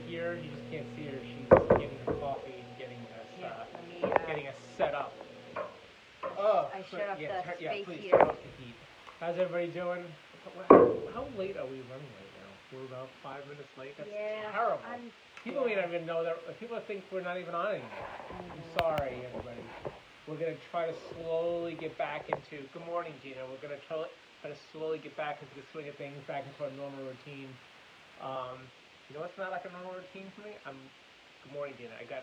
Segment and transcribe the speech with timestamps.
[0.00, 0.34] actually here.
[0.34, 1.18] You just can't see her.
[1.20, 5.12] She's getting her coffee and getting us, uh, let me, uh, getting us set up.
[6.38, 8.74] Oh, I shut off yeah, the turn- yeah, space please off the heat.
[9.20, 10.04] How's everybody doing?
[10.68, 12.50] How, how late are we running right now?
[12.72, 13.96] We're about five minutes late.
[13.98, 14.80] That's Yeah, terrible.
[14.88, 15.12] I'm-
[15.44, 16.36] people may not even know that.
[16.60, 18.08] People think we're not even on anymore.
[18.30, 19.60] I'm sorry, everybody.
[20.26, 22.62] We're gonna try to slowly get back into.
[22.72, 23.42] Good morning, Gina.
[23.50, 24.04] We're gonna try,
[24.40, 27.48] try to slowly get back into the swing of things, back into our normal routine.
[28.22, 28.60] Um,
[29.10, 30.54] you know what's not like a normal routine for me?
[30.62, 30.78] I'm.
[31.42, 31.96] Good morning, Gina.
[31.98, 32.22] I got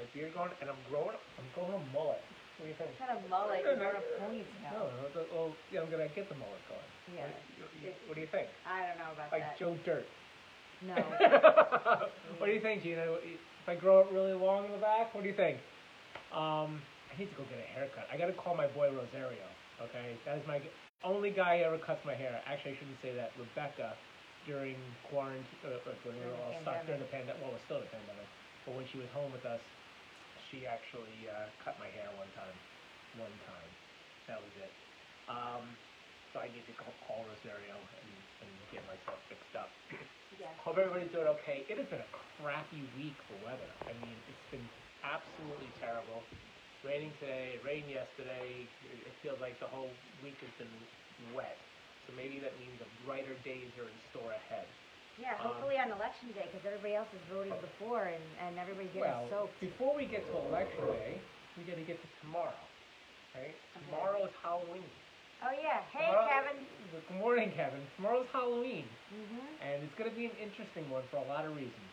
[0.00, 1.12] my beard going, and I'm growing.
[1.36, 2.22] I'm growing a mullet.
[2.56, 2.96] What do you think?
[2.96, 4.72] Kind of mullet, you're you're a a ponytail.
[4.72, 6.88] No, no, the- well, yeah, I'm gonna get the mullet going.
[7.12, 7.28] Yeah.
[7.28, 8.48] What, do you- what do you think?
[8.64, 9.60] I don't know about Like that.
[9.60, 10.06] Like Joe Dirt.
[10.80, 10.96] No.
[12.40, 13.04] what do you think, Gina?
[13.20, 15.58] If I grow it really long in the back, what do you think?
[16.32, 18.06] Um, I need to go get a haircut.
[18.08, 19.44] I gotta call my boy Rosario.
[19.82, 20.62] Okay, that is my
[21.04, 22.40] only guy who ever cuts my hair.
[22.46, 23.30] Actually, I shouldn't say that.
[23.38, 23.94] Rebecca,
[24.48, 24.80] during
[25.12, 25.76] quarantine, uh,
[26.08, 27.36] when we were all stuck during the pandemic.
[27.44, 28.24] Well, it was still the pandemic,
[28.64, 29.60] but when she was home with us,
[30.48, 32.56] she actually uh, cut my hair one time.
[33.20, 33.70] One time,
[34.28, 34.72] that was it.
[35.28, 35.64] Um,
[36.32, 38.10] so I need to call, call Rosario and,
[38.44, 39.68] and get myself fixed up.
[40.36, 40.52] Yeah.
[40.60, 41.64] Hope everybody's doing okay.
[41.68, 43.68] It has been a crappy week for weather.
[43.84, 44.68] I mean, it's been
[45.02, 46.24] absolutely terrible.
[46.86, 48.68] Raining today, it rained yesterday.
[48.86, 49.90] It feels like the whole
[50.22, 50.70] week has been
[51.34, 51.58] wet.
[52.08, 54.64] So maybe that means the brighter days are in store ahead.
[55.20, 58.90] Yeah, Um, hopefully on election day, because everybody else is voting before and, and everybody's
[58.96, 59.60] getting well, soaked.
[59.60, 61.20] before we get to election day,
[61.60, 62.56] we got to get to tomorrow.
[63.36, 63.52] Right?
[63.76, 64.88] Tomorrow is Halloween.
[65.44, 65.84] Oh, yeah.
[65.92, 66.58] Hey, Tomorrow- Kevin.
[66.96, 67.82] Good morning, Kevin.
[68.00, 68.88] Tomorrow's Halloween.
[69.12, 69.44] Mm-hmm.
[69.60, 71.88] and it's going to be an interesting one for a lot of reasons.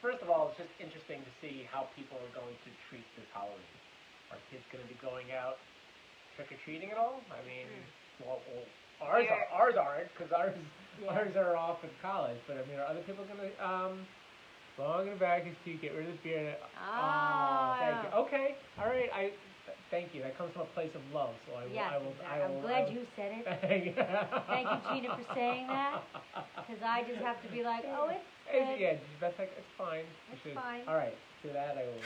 [0.00, 3.28] First of all, it's just interesting to see how people are going to treat this
[3.34, 3.76] Halloween.
[4.34, 5.60] Are kids going to be going out
[6.34, 7.20] trick or treating at all?
[7.30, 7.68] I mean,
[8.24, 8.66] well, well
[9.02, 10.54] ours are, ours aren't because ours
[11.00, 11.08] Yeah.
[11.10, 12.38] ours are off in college.
[12.46, 13.52] But I mean, are other people going to?
[13.66, 14.06] Um,
[14.78, 15.80] long the back is cute.
[15.82, 16.56] Get rid of this beard.
[16.60, 18.10] Oh, thank you.
[18.12, 18.22] Ah.
[18.26, 18.48] Okay,
[18.78, 19.10] all right.
[19.12, 19.32] I
[19.90, 20.22] thank you.
[20.22, 21.34] That comes from a place of love.
[21.46, 21.72] So I will.
[21.72, 22.14] Yes, I will.
[22.24, 23.44] I I'm glad I will, you said it,
[24.48, 24.78] Thank you.
[24.92, 26.02] Gina, for saying that,
[26.56, 28.80] because I just have to be like, oh, it's good.
[28.80, 30.04] yeah, that's like it's fine.
[30.32, 30.82] It's should- fine.
[30.86, 32.04] All right, to that I will.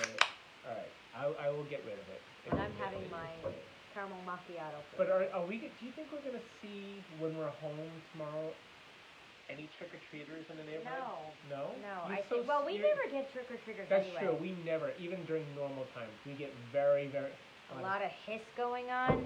[0.67, 2.23] All right, I, I will get rid of it.
[2.51, 3.31] And I'm having my
[3.97, 4.77] caramel macchiato.
[5.01, 5.57] But are, are we?
[5.65, 8.53] Do you think we're gonna see when we're home tomorrow?
[9.49, 10.91] Any trick or treaters in the neighborhood?
[10.91, 11.63] no, No.
[11.81, 11.97] no.
[12.11, 12.99] You're I so think, well, we serious.
[12.99, 14.21] never get trick or treaters That's anyway.
[14.27, 14.35] true.
[14.43, 17.31] We never, even during normal times, we get very, very.
[17.79, 19.23] A lot of hiss going on.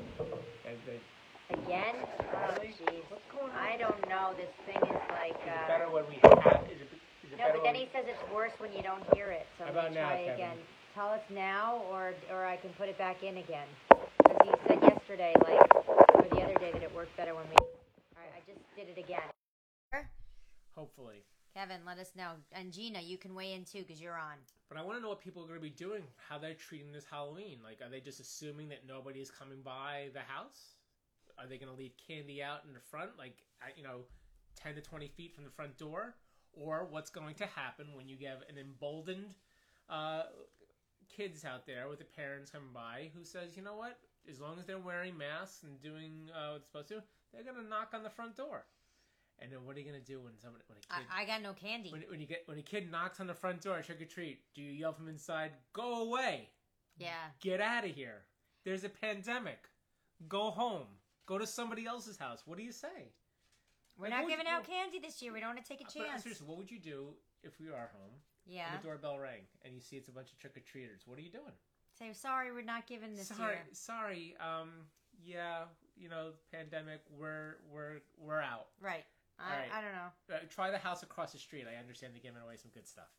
[0.68, 1.00] And the,
[1.56, 1.96] Again?
[2.30, 3.02] Oh, jeez.
[3.10, 3.58] what's going on?
[3.58, 4.36] I don't know.
[4.36, 5.34] This thing is like.
[5.34, 6.62] Is it Uh, better when we have?
[6.68, 6.88] Is it?
[7.26, 9.46] Is it no, but then he says it's worse when you don't hear it.
[9.58, 10.34] So How about now, try Kevin?
[10.36, 10.58] again.
[10.94, 13.66] Tell us now, or or I can put it back in again.
[14.30, 17.56] Because he said yesterday, like, or the other day, that it worked better when we.
[17.56, 19.20] All right, I just did it again.
[20.74, 21.24] Hopefully.
[21.54, 24.36] Kevin, let us know, and Gina, you can weigh in too, because you're on.
[24.68, 26.92] But I want to know what people are going to be doing, how they're treating
[26.92, 27.58] this Halloween.
[27.64, 30.76] Like, are they just assuming that nobody is coming by the house?
[31.38, 33.34] Are they going to leave candy out in the front, like,
[33.66, 34.02] at, you know,
[34.62, 36.14] 10 to 20 feet from the front door?
[36.52, 39.34] Or what's going to happen when you have an emboldened
[39.88, 40.22] uh,
[41.14, 43.98] kids out there with the parents coming by who says, you know what,
[44.28, 47.68] as long as they're wearing masks and doing uh, what they're supposed to, they're to
[47.68, 48.64] knock on the front door.
[49.42, 51.24] And then what are you going to do when somebody, when a kid I, I
[51.24, 51.90] got no candy.
[51.90, 54.40] when, when you get when a kid knocks on the front door trick or treat,
[54.54, 56.50] do you yell from inside, "Go away,
[56.98, 57.14] Yeah.
[57.40, 58.24] get out of here"?
[58.64, 59.68] There's a pandemic.
[60.28, 60.86] Go home.
[61.24, 62.42] Go to somebody else's house.
[62.44, 63.14] What do you say?
[63.96, 65.32] We're Like, not giving you- out candy this year.
[65.32, 66.22] We don't want to take a But chance.
[66.22, 68.72] seriously, what would you do if we are home Yeah.
[68.74, 71.06] and the doorbell rang and you see it's a bunch of trick or treaters?
[71.06, 71.52] What are you doing?
[72.00, 73.62] Say sorry, we're not giving this sorry, year.
[73.72, 74.34] sorry.
[74.40, 74.70] Um,
[75.22, 75.64] yeah,
[75.98, 77.00] you know, pandemic.
[77.10, 78.68] We're we're we're out.
[78.80, 79.04] Right.
[79.38, 79.68] I, right.
[79.72, 80.34] I don't know.
[80.34, 81.66] Uh, try the house across the street.
[81.70, 83.12] I understand they're giving away some good stuff.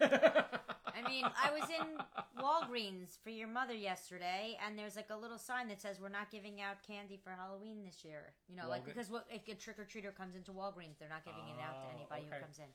[0.00, 1.96] I mean, I was in
[2.42, 6.30] Walgreens for your mother yesterday, and there's like a little sign that says we're not
[6.30, 8.34] giving out candy for Halloween this year.
[8.48, 11.24] You know, like because what, if a trick or treater comes into Walgreens, they're not
[11.24, 12.36] giving it out to Oh, anybody okay.
[12.36, 12.68] who comes in.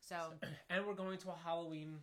[0.00, 0.16] So
[0.70, 1.98] and we're going to a Halloween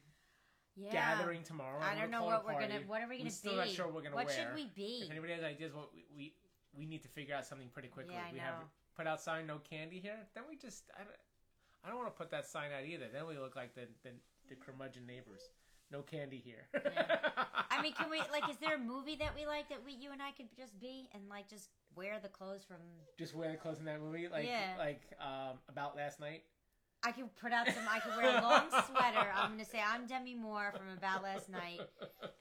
[0.77, 1.79] yeah, gathering tomorrow.
[1.81, 2.67] I don't know what we're party.
[2.67, 2.79] gonna.
[2.87, 3.57] What are we gonna We're still be?
[3.57, 4.35] not sure what we're gonna what wear.
[4.35, 5.01] should we be?
[5.05, 6.33] If anybody has ideas, what we, we
[6.77, 8.13] we need to figure out something pretty quickly.
[8.13, 8.53] Yeah, I we have
[8.95, 10.17] put out sign no candy here.
[10.35, 11.15] Then we just I don't,
[11.83, 13.05] I don't want to put that sign out either.
[13.11, 14.11] Then we look like the the,
[14.49, 15.49] the curmudgeon neighbors.
[15.89, 16.67] No candy here.
[17.71, 18.49] I mean, can we like?
[18.49, 21.07] Is there a movie that we like that we you and I could just be
[21.13, 22.77] and like just wear the clothes from?
[23.17, 24.75] Just wear the clothes in that movie, like Yeah.
[24.77, 26.43] like um, about last night.
[27.07, 27.87] I could put out some.
[27.89, 29.31] I could wear a long sweater.
[29.33, 31.79] I'm gonna say I'm Demi Moore from About Last Night.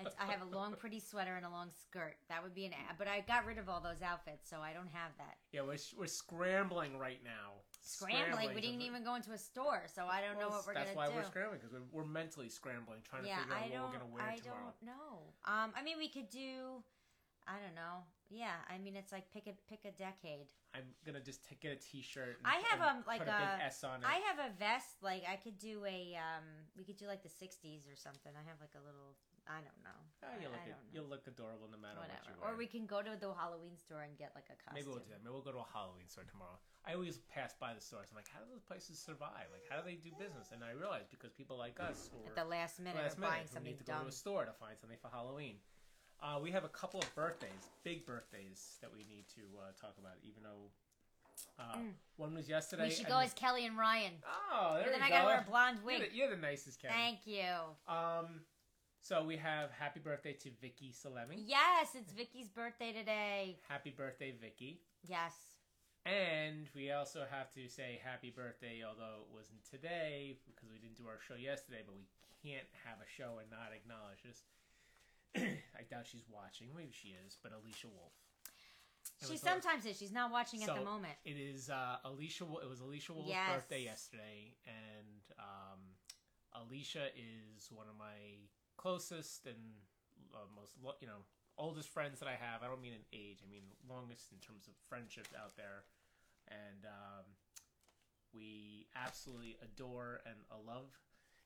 [0.01, 2.17] It's, I have a long, pretty sweater and a long skirt.
[2.29, 2.73] That would be an.
[2.73, 2.97] ad.
[2.99, 5.37] But I got rid of all those outfits, so I don't have that.
[5.53, 7.63] Yeah, we're we're scrambling right now.
[7.81, 8.57] Scrambling.
[8.57, 11.07] We didn't even go into a store, so I don't know what we're that's gonna
[11.07, 11.15] do.
[11.15, 13.71] That's why we're scrambling because we're, we're mentally scrambling, trying to yeah, figure out I
[13.71, 14.75] what we're gonna wear I tomorrow.
[14.83, 15.31] don't know.
[15.47, 16.83] Um, I mean, we could do.
[17.47, 18.03] I don't know.
[18.31, 20.51] Yeah, I mean, it's like pick a pick a decade.
[20.77, 22.37] I'm gonna just t- get a T-shirt.
[22.39, 24.07] And, I have, um, like put a big a- S on it.
[24.07, 25.01] I have a vest.
[25.01, 26.15] Like I could do a.
[26.21, 26.45] Um,
[26.77, 28.33] we could do like the '60s or something.
[28.37, 29.17] I have like a little.
[29.47, 29.95] I don't know.
[30.27, 30.93] Oh, you'll look I it- don't know.
[30.93, 32.51] you'll look adorable no matter what you wear.
[32.51, 34.75] Or we can go to the Halloween store and get like a costume.
[34.75, 35.23] Maybe we'll do that.
[35.23, 36.59] Maybe we'll go to a Halloween store tomorrow.
[36.83, 38.11] I always pass by the stores.
[38.11, 39.47] I'm like, how do those places survive?
[39.55, 40.51] Like, how do they do business?
[40.51, 43.47] And I realize because people like us who At the last minute last minute buying
[43.47, 44.11] something need to go dumb.
[44.11, 45.63] to a store to find something for Halloween.
[46.23, 47.51] Uh, we have a couple of birthdays,
[47.85, 50.15] big birthdays that we need to uh, talk about.
[50.23, 50.71] Even though
[51.59, 51.77] uh,
[52.17, 52.85] one was yesterday.
[52.85, 52.89] Mm.
[52.89, 54.13] We should go as Kelly and Ryan.
[54.53, 55.15] Oh, there And then I go.
[55.17, 56.11] gotta wear a blonde You're wig.
[56.11, 56.97] the, you're the nicest, Kevin.
[56.97, 57.45] Thank you.
[57.89, 58.41] Um,
[59.01, 61.45] so we have happy birthday to Vicky Salemi.
[61.47, 63.59] Yes, it's Vicky's birthday today.
[63.69, 64.81] Happy birthday, Vicky.
[65.07, 65.33] Yes.
[66.05, 70.97] And we also have to say happy birthday, although it wasn't today because we didn't
[70.97, 72.07] do our show yesterday, but we
[72.43, 74.43] can't have a show and not acknowledge this.
[75.79, 76.69] I doubt she's watching.
[76.77, 78.13] Maybe she is, but Alicia Wolf.
[79.23, 79.97] It She sometimes is.
[79.99, 81.15] She's not watching at the moment.
[81.25, 82.45] It is uh, Alicia.
[82.63, 83.51] It was Alicia Wolf's Yes.
[83.55, 85.81] birthday yesterday, and um,
[86.55, 88.45] Alicia is one of my
[88.77, 89.57] closest and
[90.35, 91.25] uh, most lo- you know
[91.57, 92.63] oldest friends that I have.
[92.63, 93.41] I don't mean in age.
[93.47, 95.85] I mean longest in terms of friendships out there,
[96.49, 97.25] and um,
[98.35, 100.91] we absolutely adore and uh, love.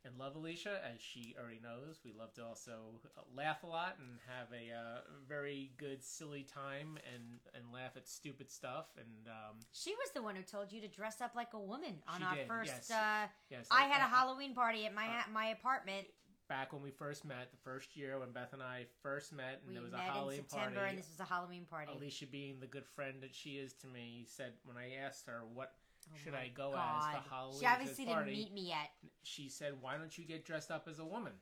[0.04, 2.00] And love Alicia, as she already knows.
[2.02, 6.42] We love to also uh, laugh a lot and have a uh, very good, silly
[6.42, 7.22] time and,
[7.54, 8.86] and laugh at stupid stuff.
[8.96, 11.96] And um, She was the one who told you to dress up like a woman
[12.08, 12.72] on our did, first.
[12.88, 12.90] yes.
[12.90, 16.06] Uh, yes, I had uh, a Halloween party at my my apartment.
[16.48, 19.68] back when we first met, the first year when Beth and I first met, and
[19.68, 20.76] We there was a Halloween party.
[20.88, 21.92] and this was a Halloween party.
[21.94, 25.42] Alicia, being the good friend that she is to me, said when I asked her
[25.52, 25.74] what
[26.12, 26.98] Oh my I go God.
[27.16, 28.90] as the Halloween She obviously didn't party, meet me yet.
[29.22, 31.32] she said, "Why don't you get dressed up as a woman?"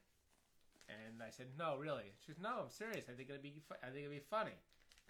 [0.88, 3.04] And I said, "No, really." She said, "No, I'm serious.
[3.08, 3.60] I think it'd be.
[3.66, 4.52] Fu- I think it'd be funny."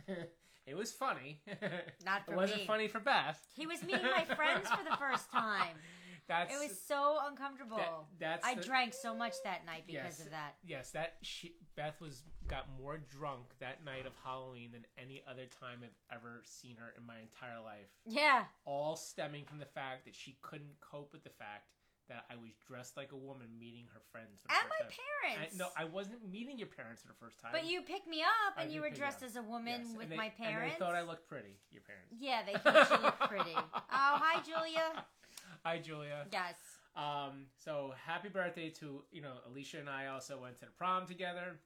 [0.66, 1.40] it was funny.
[2.04, 2.66] Not for it wasn't me.
[2.66, 3.40] funny for Beth.
[3.54, 5.76] He was meeting my friends for the first time.
[6.28, 7.76] That's It was so uncomfortable.
[7.78, 10.20] That- that's I the- drank so much that night because Yes.
[10.20, 10.56] of that.
[10.62, 15.44] Yes, that she, Beth was got more drunk that night of Halloween than any other
[15.60, 17.88] time I've ever seen her in my entire life.
[18.06, 18.44] Yeah.
[18.64, 21.68] All stemming from the fact that she couldn't cope with the fact
[22.08, 24.40] that I was dressed like a woman meeting her friends.
[24.40, 24.96] For the And first my time.
[25.44, 25.54] parents.
[25.54, 27.50] I, no, I wasn't meeting your parents for the first time.
[27.52, 30.02] But you picked me up I and you were dressed as a woman Yes, with
[30.04, 30.62] and they- my parents.
[30.62, 31.60] And they thought I looked pretty.
[31.70, 32.14] Your parents.
[32.18, 33.54] Yeah, they thought you looked pretty.
[34.00, 35.04] Oh, hi, Julia.
[35.64, 36.24] Hi, Julia.
[36.32, 36.54] Yes.
[36.96, 41.06] Um, so happy birthday to you know Alicia and I also went to the prom
[41.06, 41.60] together.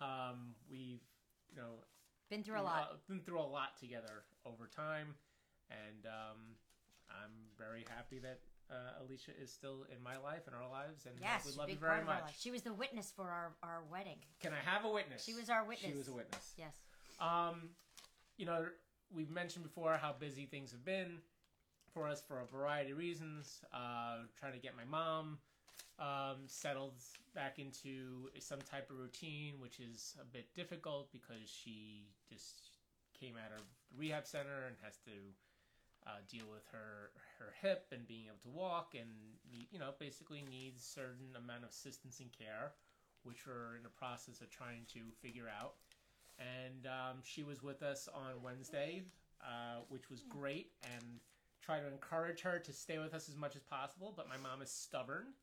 [0.00, 1.02] Um, we've
[1.50, 1.84] you know
[2.30, 2.88] Been through a lot.
[2.92, 5.14] uh, been through a lot together over time,
[5.70, 6.38] and um,
[7.10, 11.14] I'm very happy that uh, Alicia is still in my life and our lives, and
[11.20, 12.40] Yes, we love you very part of our much.
[12.40, 14.18] She was the witness for our, our wedding.
[14.40, 15.24] Can I have a witness?
[15.24, 15.90] She was our witness.
[15.90, 16.54] She was a witness.
[16.56, 16.74] Yes.
[17.20, 17.70] Um,
[18.36, 18.66] you know,
[19.14, 21.18] we've mentioned before how busy things have been
[21.92, 23.60] for us for a variety of reasons.
[23.74, 25.38] Uh, trying to get my mom
[26.00, 26.94] um, settled
[27.34, 32.78] back into some type of routine, which is a bit difficult because she just
[33.18, 33.64] came out of
[33.96, 35.10] rehab center and has to
[36.06, 39.10] uh, deal with her her hip and being able to walk and
[39.70, 42.72] you know basically needs certain amount of assistance and care,
[43.22, 45.74] which we're in the process of trying to figure out
[46.40, 49.02] and um, she was with us on Wednesday,
[49.42, 51.04] uh, which was great, and
[51.62, 54.12] try to encourage her to stay with us as much as possible.
[54.16, 55.34] But my mom is stubborn,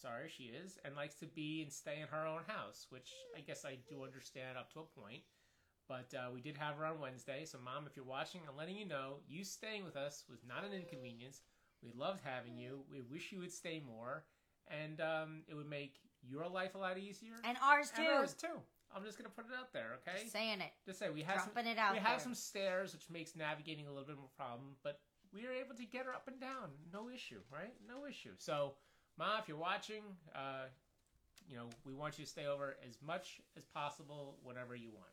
[0.00, 3.40] sorry, she is, and likes to be and stay in her own house, which I
[3.40, 5.22] guess I do understand up to a point.
[5.88, 8.76] But uh, we did have her on Wednesday, so mom, if you're watching, I'm letting
[8.76, 11.42] you know you staying with us was not an inconvenience.
[11.82, 12.84] We loved having you.
[12.90, 14.24] We wish you would stay more,
[14.68, 17.34] and um, it would make your life a lot easier.
[17.44, 18.02] And ours too.
[18.02, 18.62] And ours too.
[18.94, 20.20] I'm just gonna put it out there, okay?
[20.20, 20.70] Just saying it.
[20.86, 22.08] Just say we have some, it out we there.
[22.08, 25.00] have some stairs, which makes navigating a little bit more problem, but
[25.32, 27.72] we are able to get her up and down, no issue, right?
[27.88, 28.32] No issue.
[28.36, 28.74] So,
[29.18, 30.02] Ma, if you're watching,
[30.34, 30.66] uh,
[31.48, 35.12] you know we want you to stay over as much as possible, whenever you want.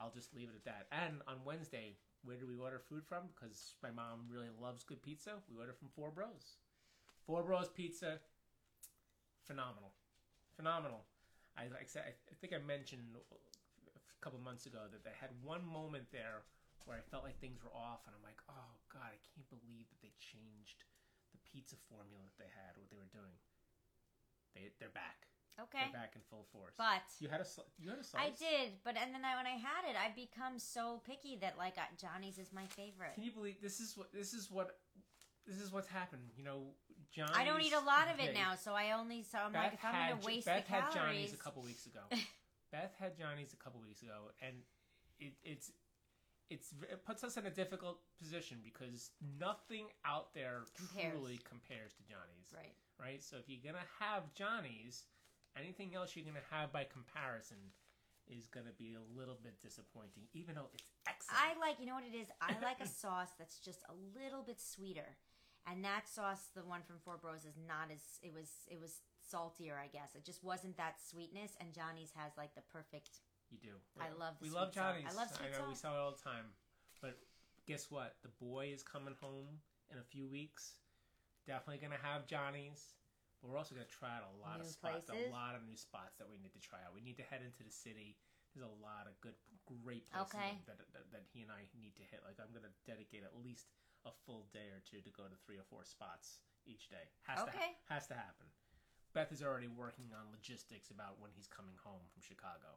[0.00, 0.86] I'll just leave it at that.
[0.92, 3.30] And on Wednesday, where do we order food from?
[3.34, 5.42] Because my mom really loves good pizza.
[5.50, 6.58] We order from Four Bros.
[7.26, 8.18] Four Bros Pizza,
[9.44, 9.92] phenomenal,
[10.56, 11.04] phenomenal.
[11.58, 15.66] I like I I think I mentioned a couple months ago that they had one
[15.66, 16.46] moment there
[16.86, 19.86] where I felt like things were off, and I'm like, oh god, I can't believe
[19.92, 20.88] that they changed
[21.32, 23.34] the pizza formula that they had, what they were doing.
[24.54, 25.28] They they're back.
[25.58, 25.90] Okay.
[25.90, 26.74] They're back in full force.
[26.78, 28.22] But you had a sli- you had a I slice.
[28.22, 31.58] I did, but and then I, when I had it, I've become so picky that
[31.58, 33.14] like I, Johnny's is my favorite.
[33.14, 34.78] Can you believe this is what this is what
[35.46, 36.30] this is what's happened?
[36.36, 36.74] You know,
[37.10, 37.36] Johnny's.
[37.36, 39.74] I don't eat a lot of it now, so I only so I'm Beth like
[39.74, 40.94] if I'm gonna waste Beth the had calories.
[40.94, 42.06] Johnny's a couple weeks ago.
[42.72, 44.54] Beth had Johnny's a couple weeks ago, and
[45.18, 45.72] it, it's
[46.50, 51.12] it's it puts us in a difficult position because nothing out there Compares.
[51.12, 52.48] truly compares to Johnny's.
[52.54, 52.74] right.
[53.00, 53.22] right?
[53.22, 55.04] So if you're gonna have Johnny's,
[55.56, 57.58] anything else you're gonna have by comparison
[58.28, 61.40] is gonna be a little bit disappointing, even though it's excellent.
[61.40, 62.28] I like you know what it is.
[62.40, 65.16] I like a sauce that's just a little bit sweeter,
[65.70, 68.48] and that sauce, the one from Four Bros, is not as it was.
[68.68, 70.14] It was saltier, I guess.
[70.14, 73.20] It just wasn't that sweetness, and Johnny's has like the perfect.
[73.50, 73.74] You do.
[74.00, 74.80] I love the we sweet love sauce.
[74.82, 75.08] Johnny's.
[75.10, 75.80] I love sweet know we sauce.
[75.82, 76.46] sell it all the time,
[77.00, 77.16] but
[77.66, 78.16] guess what?
[78.22, 79.60] The boy is coming home
[79.92, 80.78] in a few weeks.
[81.46, 82.92] Definitely gonna have Johnny's.
[83.40, 85.30] But we're also gonna try out a lot New of spots, places?
[85.30, 86.90] a lot of new spots that we need to try out.
[86.92, 88.18] We need to head into the city.
[88.50, 90.58] There's a lot of good, great places Okay.
[90.66, 92.20] that, that, that he and I need to hit.
[92.26, 93.70] Like I'm gonna dedicate at least
[94.06, 97.06] a full day or two to go to three or four spots each day.
[97.30, 97.78] Has to Okay.
[97.86, 98.50] has to happen.
[99.14, 102.76] Beth is already working on logistics about when he's coming home from Chicago.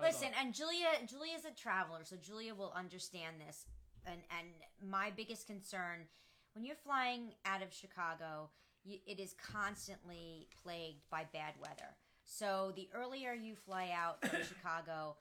[0.00, 3.66] Listen, all- and Julia, Julia's a traveler, so Julia will understand this.
[4.04, 4.48] And and
[4.90, 6.06] my biggest concern
[6.54, 8.50] when you're flying out of Chicago,
[8.84, 11.96] you, it is constantly plagued by bad weather.
[12.24, 15.16] So the earlier you fly out from Chicago,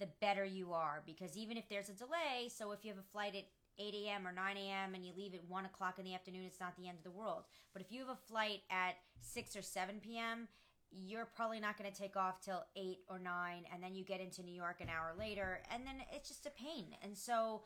[0.00, 3.12] the better you are because even if there's a delay, so if you have a
[3.12, 3.44] flight at
[3.78, 4.26] 8 a.m.
[4.26, 4.94] or 9 a.m.
[4.94, 7.16] and you leave at 1 o'clock in the afternoon, it's not the end of the
[7.16, 7.44] world.
[7.72, 10.48] But if you have a flight at 6 or 7 p.m.,
[10.90, 14.20] you're probably not going to take off till 8 or 9, and then you get
[14.20, 16.86] into New York an hour later, and then it's just a pain.
[17.02, 17.62] And so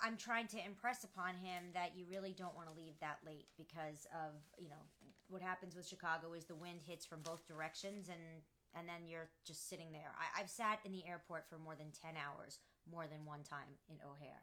[0.00, 3.46] I'm trying to impress upon him that you really don't want to leave that late
[3.56, 4.82] because of, you know,
[5.28, 9.28] what happens with Chicago is the wind hits from both directions and and then you're
[9.44, 10.14] just sitting there.
[10.14, 13.66] I, I've sat in the airport for more than 10 hours more than one time
[13.88, 14.42] in O'Hare.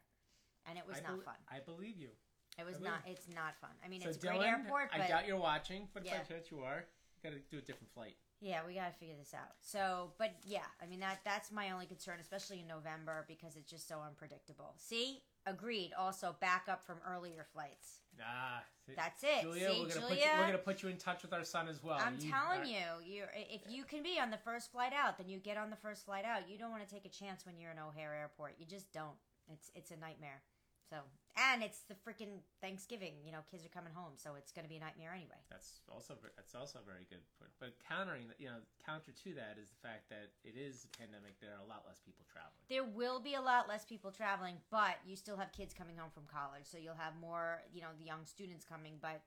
[0.68, 1.40] And it was I not bel- fun.
[1.50, 2.10] I believe you.
[2.58, 3.70] It was not it's not fun.
[3.84, 6.18] I mean, So it's a great airport, but I doubt you're watching, but Yeah.
[6.18, 6.84] by chance you are.
[7.22, 8.14] You got to do a different flight.
[8.40, 9.50] Yeah, we gotta figure this out.
[9.60, 13.68] So, but yeah, I mean that that's my only concern, especially in November because it's
[13.68, 14.74] just so unpredictable.
[14.76, 15.90] See, agreed.
[15.98, 17.98] Also, back up from earlier flights.
[18.22, 18.62] Ah,
[18.94, 19.42] That's it.
[19.42, 20.22] Julia, See, we're gonna put Julia?
[20.22, 21.98] you, we're gonna put you in touch with our son as well.
[22.00, 25.28] I'm You- telling you, you if you can be on the first flight out, then
[25.28, 26.48] you get on the first flight out.
[26.48, 28.54] You don't want to take a chance when you're in O'Hare Airport.
[28.60, 29.16] You just don't.
[29.52, 30.42] It's it's a nightmare.
[30.88, 31.04] So,
[31.36, 33.20] and it's the freaking Thanksgiving.
[33.20, 35.36] You know, kids are coming home, so it's gonna be a nightmare anyway.
[35.50, 37.52] That's also that's also a very good point.
[37.60, 41.36] But countering, you know, counter to that is the fact that it is a pandemic.
[41.40, 42.64] There are a lot less people traveling.
[42.72, 46.10] There will be a lot less people traveling, but you still have kids coming home
[46.10, 48.96] from college, so you'll have more, you know, the young students coming.
[48.96, 49.20] But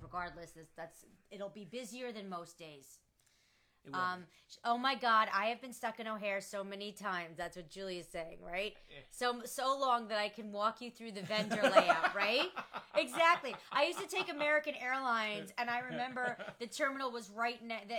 [0.00, 2.98] regardless, this, that's it'll be busier than most days.
[3.94, 4.24] Um,
[4.64, 7.36] oh my God, I have been stuck in O'Hare so many times.
[7.38, 8.74] That's what Julia's saying, right?
[9.10, 12.48] So so long that I can walk you through the vendor layout, right?
[12.96, 13.54] Exactly.
[13.72, 17.98] I used to take American Airlines, and I remember the terminal was right ne- the,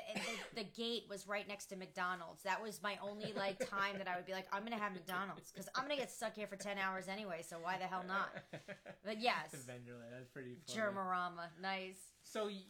[0.55, 2.43] the the gate was right next to McDonald's.
[2.43, 5.51] That was my only like time that I would be like, I'm gonna have McDonald's
[5.51, 7.43] because I'm gonna get stuck here for ten hours anyway.
[7.47, 8.29] So why the hell not?
[9.03, 10.79] But yes, The vendor, that's pretty funny.
[10.79, 11.97] Germarama, nice.
[12.23, 12.61] So y-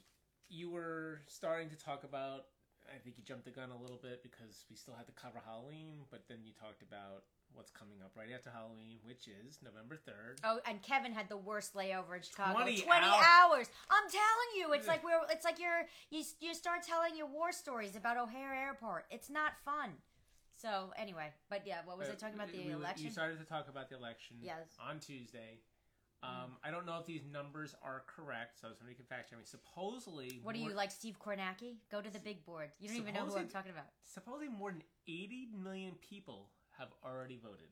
[0.49, 2.45] you were starting to talk about.
[2.93, 5.39] I think you jumped the gun a little bit because we still had to cover
[5.45, 9.95] Halloween, but then you talked about what's coming up right after Halloween, which is November
[9.95, 10.39] third.
[10.43, 12.53] Oh, and Kevin had the worst layover in Chicago.
[12.59, 13.25] 20 Twenty, hours.
[13.25, 13.67] hours.
[13.89, 15.19] I'm telling you, it's like we're.
[15.31, 15.87] It's like you're.
[16.09, 19.05] You you start telling your war stories about O'Hare Airport.
[19.09, 19.91] It's not fun.
[20.57, 22.51] So anyway, but yeah, what was I talking about?
[22.51, 23.05] The Uh, We- election.
[23.05, 24.37] You started to talk about the election.
[24.41, 24.67] Yes.
[24.79, 25.59] On Tuesday.
[26.23, 29.45] Um, I don't know if these numbers are correct, so somebody can fact check me.
[29.45, 31.77] Supposedly, what are more- you like, Steve Kornacki?
[31.89, 32.71] Go to the big board.
[32.79, 33.87] You don't even know who I'm talking about.
[34.03, 37.69] Supposedly, more than 80 million people have already voted.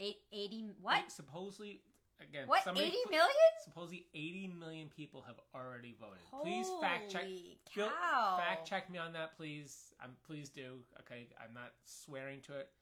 [0.00, 1.10] Eight, 80, What?
[1.12, 1.80] Supposedly,
[2.20, 2.64] again, What?
[2.64, 3.52] somebody Eighty put- million?
[3.62, 6.22] Supposedly, 80 million people have already voted.
[6.42, 7.22] please fact check.
[7.22, 9.94] Holy Bill, fact check me on that, please.
[10.00, 10.84] I'm please do.
[11.00, 12.72] Okay, I'm not swearing to it.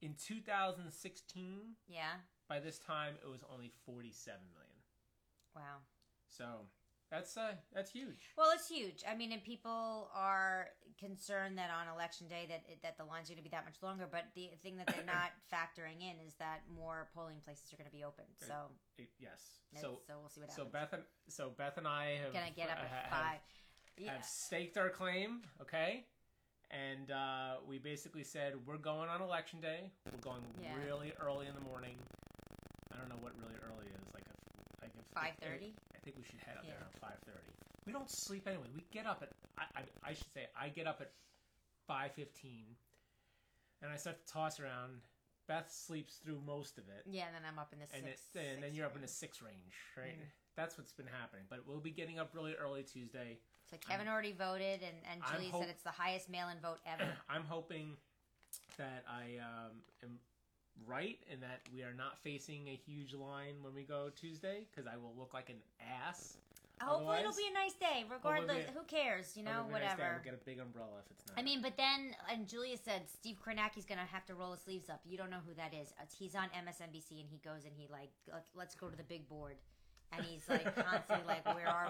[0.00, 2.20] In 2016, Yeah.
[2.52, 4.76] By this time, it was only 47 million.
[5.56, 5.80] Wow.
[6.28, 6.44] So
[7.10, 8.28] That's uh, that's huge.
[8.36, 9.02] Well, it's huge.
[9.10, 10.68] I mean, and people are
[10.98, 13.76] concerned that on election day that that the lines are going to be that much
[13.82, 14.06] longer.
[14.10, 17.88] But the thing that they're not factoring in is that more polling places are going
[17.88, 18.24] to be open.
[18.46, 18.68] So,
[18.98, 19.40] It- yes.
[19.80, 20.56] so, So we'll see what happens.
[20.56, 20.72] so.
[20.72, 23.40] Beth and so Beth and I have Gonna get up at have- five.
[23.98, 24.12] Yeah.
[24.12, 26.04] have staked our claim, okay?
[26.70, 29.92] And uh, we basically said we're going on election day.
[30.10, 30.72] We're going Yeah.
[30.88, 31.96] really early in the morning.
[32.90, 35.74] I don't know what really early is, like a a 5:30?
[35.94, 36.70] I think we should head up Yeah.
[36.72, 37.48] there around five thirty.
[37.86, 38.68] We don't sleep anyway.
[38.74, 41.12] We get up at I, I, I should say I get up at
[41.86, 42.64] five fifteen,
[43.82, 45.00] and I start to toss around.
[45.48, 48.22] Beth sleeps through most of it, Yeah, and then I'm up in the and, six.
[48.36, 49.10] it, and then six you're up in the range.
[49.10, 50.14] six range, right?
[50.16, 50.30] Mhm.
[50.54, 51.44] That's what's been happening.
[51.50, 53.38] But we'll be getting up really early Tuesday.
[53.68, 56.78] So Kevin already voted, and and I'm Julie hope- said it's the highest mail-in vote
[56.86, 57.10] ever.
[57.28, 57.96] I'm hoping
[58.78, 60.20] that I um, am
[60.86, 64.86] right and that we are not facing a huge line when we go Tuesday because
[64.86, 66.36] I will look like an ass.
[66.80, 68.04] Hopefully, it'll be a nice day.
[68.10, 69.36] Regardless, be- who cares?
[69.36, 70.14] You know, Other than next day, I whatever.
[70.18, 71.38] will get a big umbrella if it's not.
[71.38, 74.90] I mean, but then, and Julia said Steve Kornacki's gonna have to roll his sleeves
[74.90, 75.00] up.
[75.06, 75.92] You don't know who that is.
[76.00, 79.04] Uh, He's on MSNBC, and he goes and he like, "Let- let's go to the
[79.04, 79.58] big board,
[80.10, 81.24] and he's like constantly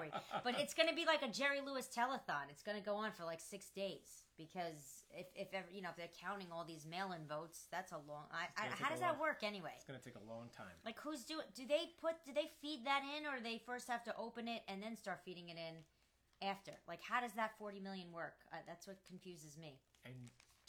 [0.07, 0.53] like, where are we?
[0.53, 2.51] But it's gonna be like a Jerry Lewis telethon.
[2.51, 5.97] It's gonna go on for like six days because if if ever you know if
[5.97, 8.27] they're counting all these mail-in votes, that's a long.
[8.33, 9.73] I, I, how does a that work anyway?
[9.77, 10.75] it's gonna take a long time.
[10.85, 11.47] Like who's doing?
[11.55, 12.25] Do they put?
[12.25, 14.97] Do they feed that in, or do they first have to open it and then
[14.97, 15.85] start feeding it in
[16.47, 16.73] after?
[16.89, 18.43] Like how does that forty million work?
[18.53, 19.79] Uh, that's what confuses me.
[20.05, 20.15] And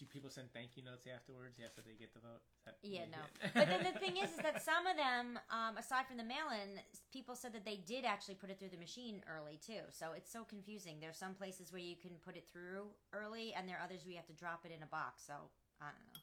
[0.04, 2.44] do people send thank you notes afterwards after they get the vote?
[2.84, 3.24] Yeah, no.
[3.56, 6.80] But then the thing is, is that some of them, um, aside from the mail-in,
[7.12, 9.88] people said that they did actually put it through the machine early too.
[9.92, 10.98] So it's so confusing.
[11.00, 14.12] There's some places where you can put it through early, and there are others where
[14.12, 15.24] you have to drop it in a box.
[15.26, 15.34] So
[15.80, 16.20] I don't know.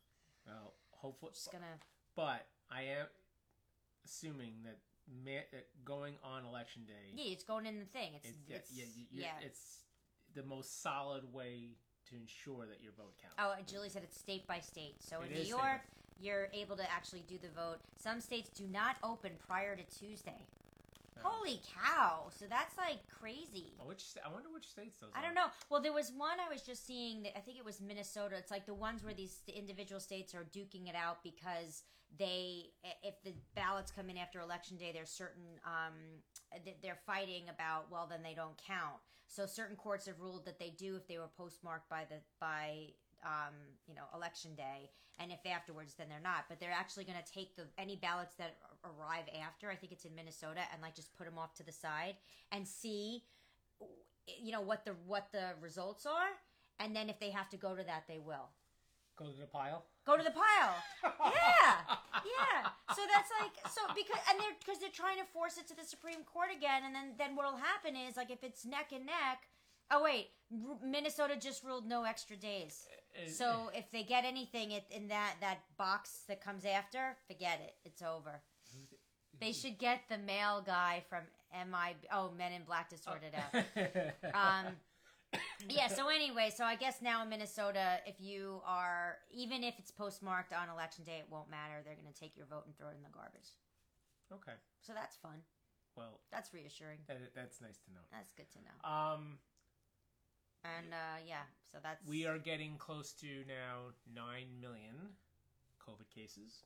[0.46, 1.80] well, hopefully, Just gonna.
[2.14, 3.06] but I am
[4.04, 4.78] assuming that,
[5.24, 5.48] ma-
[5.84, 8.12] going on election day, Yeah, it's going in the thing.
[8.16, 9.46] It's it's, it's yeah, you're- yeah.
[9.46, 9.84] it's
[10.34, 11.76] the most solid way
[12.10, 13.36] to ensure that your vote counts.
[13.38, 14.96] Oh, Julie said it's state by state.
[14.98, 15.80] So It in New is state York,
[16.20, 17.78] you're able to actually do the vote.
[17.96, 20.46] Some states do not open prior to Tuesday.
[21.22, 21.28] Oh.
[21.28, 22.30] Holy cow!
[22.30, 23.72] So that's like crazy.
[23.80, 25.10] Oh, which sta- I wonder which states those.
[25.14, 25.22] I are.
[25.22, 25.46] don't know.
[25.68, 27.22] Well, there was one I was just seeing.
[27.24, 28.36] That I think it was Minnesota.
[28.36, 29.18] It's like the ones where hmm.
[29.18, 31.82] these individual states are duking it out because
[32.18, 32.70] they,
[33.02, 35.94] if the ballots come in after election day, there's certain um,
[36.82, 37.90] they're fighting about.
[37.90, 38.96] Well, then they don't count.
[39.26, 42.94] So certain courts have ruled that they do if they were postmarked by the by.
[43.22, 43.52] Um,
[43.86, 46.46] you know, election day, and if afterwards, then they're not.
[46.48, 49.70] But they're actually going to take the any ballots that arrive after.
[49.70, 52.14] I think it's in Minnesota, and like just put them off to the side
[52.50, 53.24] and see
[54.26, 56.30] you know what the what the results are
[56.78, 58.48] and then if they have to go to that they will
[59.20, 59.84] Go to the pile.
[60.06, 60.74] go to the pile.
[61.04, 61.76] Yeah.
[62.24, 62.70] Yeah.
[62.96, 65.84] So that's like so because and they're because they're trying to force it to the
[65.84, 69.38] supreme court again and then then what'll happen is like if it's neck and neck
[69.90, 72.86] oh wait R- minnesota just ruled no extra days.
[73.14, 77.60] Uh, so if they get anything it- in that that box that comes after forget
[77.62, 77.74] it.
[77.84, 78.40] It's over.
[79.40, 81.22] They should get the mail guy from
[81.70, 83.64] mi oh men in black to sort it out.
[84.34, 84.66] Um,
[85.68, 85.86] yeah.
[85.88, 90.52] So anyway, so I guess now in Minnesota, if you are even if it's postmarked
[90.52, 91.74] on election day, it won't matter.
[91.84, 93.50] They're going to take your vote and throw it in the garbage.
[94.32, 94.56] okay.
[94.80, 95.42] So that's fun.
[95.96, 96.98] Well, That's reassuring.
[97.08, 98.00] that, that's nice to know.
[98.12, 98.88] That's good to know.
[98.88, 99.38] Um,
[100.64, 104.94] And uh, yeah, so that's we are getting close to now nine million
[105.86, 106.64] COVID cases.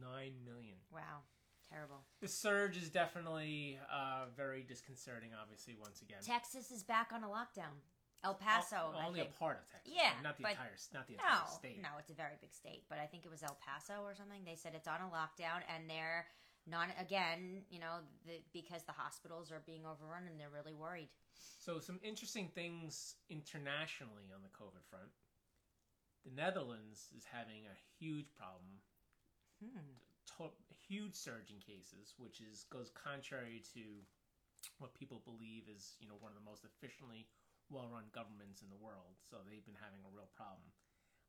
[0.00, 0.76] Nine million.
[0.92, 1.24] wow,
[1.70, 2.00] terrible.
[2.20, 5.30] The surge is definitely uh, very disconcerting.
[5.40, 7.74] Obviously, once again, Texas is back on a lockdown.
[8.24, 9.92] El Paso, O- only a part of Texas.
[9.94, 11.82] Yeah, not the entire, not the entire No, state.
[11.82, 14.42] no, it's a very big state, but I think it was El Paso or something.
[14.44, 16.26] They said it's on a lockdown, and they're
[16.66, 21.08] not again, you know, the, because the hospitals are being overrun, and they're really worried.
[21.60, 25.12] So, some interesting things internationally on the COVID front.
[26.24, 28.80] The Netherlands is having a huge problem,
[30.36, 30.50] to-
[30.88, 34.02] huge surge in cases, which is goes contrary to
[34.78, 37.26] what people believe is you know one of the most efficiently
[37.70, 39.18] well-run governments in the world.
[39.18, 40.70] So they've been having a real problem.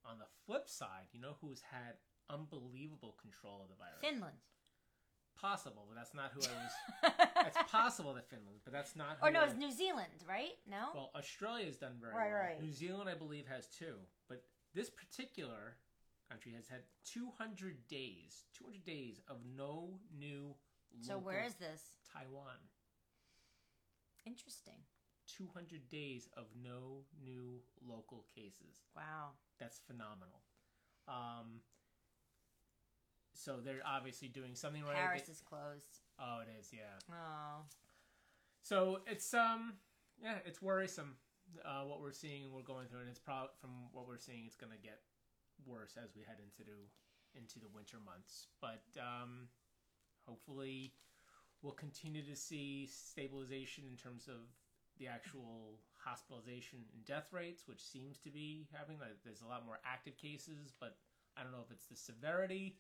[0.06, 1.98] On the flip side, you know who's had
[2.30, 4.00] unbelievable control of the virus?
[4.02, 4.38] Finland.
[5.40, 6.74] Possible, but that's not who I was.
[7.48, 9.18] it's possible that Finland, but that's not.
[9.22, 10.58] Oh, who Or no, I- it's New Zealand, right?
[10.70, 10.90] No.
[10.96, 12.42] well, Australia's done very Right, well.
[12.42, 12.62] right.
[12.62, 13.96] New Zealand, I believe, has two.
[14.30, 14.42] But
[14.74, 15.78] this particular
[16.30, 20.56] country has had 200 days, 200 days of no new.
[21.02, 21.82] so where is this?
[22.12, 22.60] Taiwan?
[24.26, 24.82] Interesting.
[25.38, 28.84] 200 days of no new local cases.
[28.96, 29.32] Wow.
[29.60, 30.42] That's phenomenal.
[31.08, 31.62] Um,
[33.34, 34.96] so they're obviously doing something right.
[34.96, 36.00] Paris is closed.
[36.20, 37.00] oh, it is, yeah.
[37.12, 37.64] Oh.
[38.62, 39.74] So it's um
[40.22, 41.16] yeah, it's worrisome
[41.64, 44.44] uh, what we're seeing and we're going through, and it's probably from what we're seeing,
[44.46, 45.00] it's going to get
[45.66, 46.78] worse as we head into the
[47.38, 48.48] into the winter months.
[48.62, 49.50] But um,
[50.28, 50.94] hopefully,
[51.62, 54.48] we'll continue to see stabilization in terms of
[54.98, 59.00] the actual hospitalization and death rates, which seems to be having.
[59.00, 60.98] Like, there's a lot more active cases, but
[61.38, 62.78] I don't know if it's the severity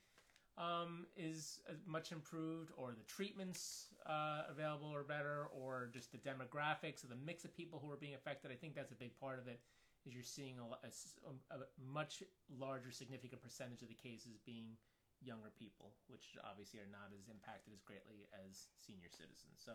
[0.58, 6.18] um, is uh, much improved, or the treatments uh, available are better, or just the
[6.18, 8.52] demographics or the mix of people who are being affected.
[8.52, 9.60] I think that's a big part of it.
[10.06, 10.92] Is you're seeing a, a,
[11.28, 14.78] um, a much larger, significant percentage of the cases being
[15.22, 19.58] younger people, which obviously are not as impacted as greatly as senior citizens.
[19.58, 19.74] So,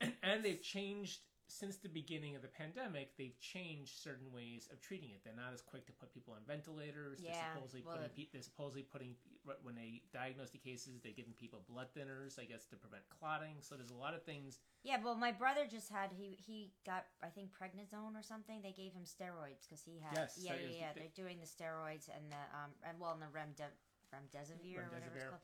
[0.00, 4.80] and, and they've changed since the beginning of the pandemic, they've changed certain ways of
[4.80, 5.20] treating it.
[5.24, 7.20] They're not as quick to put people on ventilators.
[7.20, 9.14] Yeah, they're supposedly well, putting they're supposedly putting
[9.62, 13.56] when they diagnose the cases, they're giving people blood thinners, I guess, to prevent clotting.
[13.60, 14.58] So there's a lot of things.
[14.82, 18.60] Yeah, well, my brother just had he he got I think prednisone or something.
[18.62, 20.92] They gave him steroids because he had Yes, yeah so yeah was- yeah.
[20.94, 23.76] they- They're doing the steroids and the um and well and the remde-
[24.12, 25.28] remdesivir, or whatever it's Remdesivir.
[25.28, 25.42] called.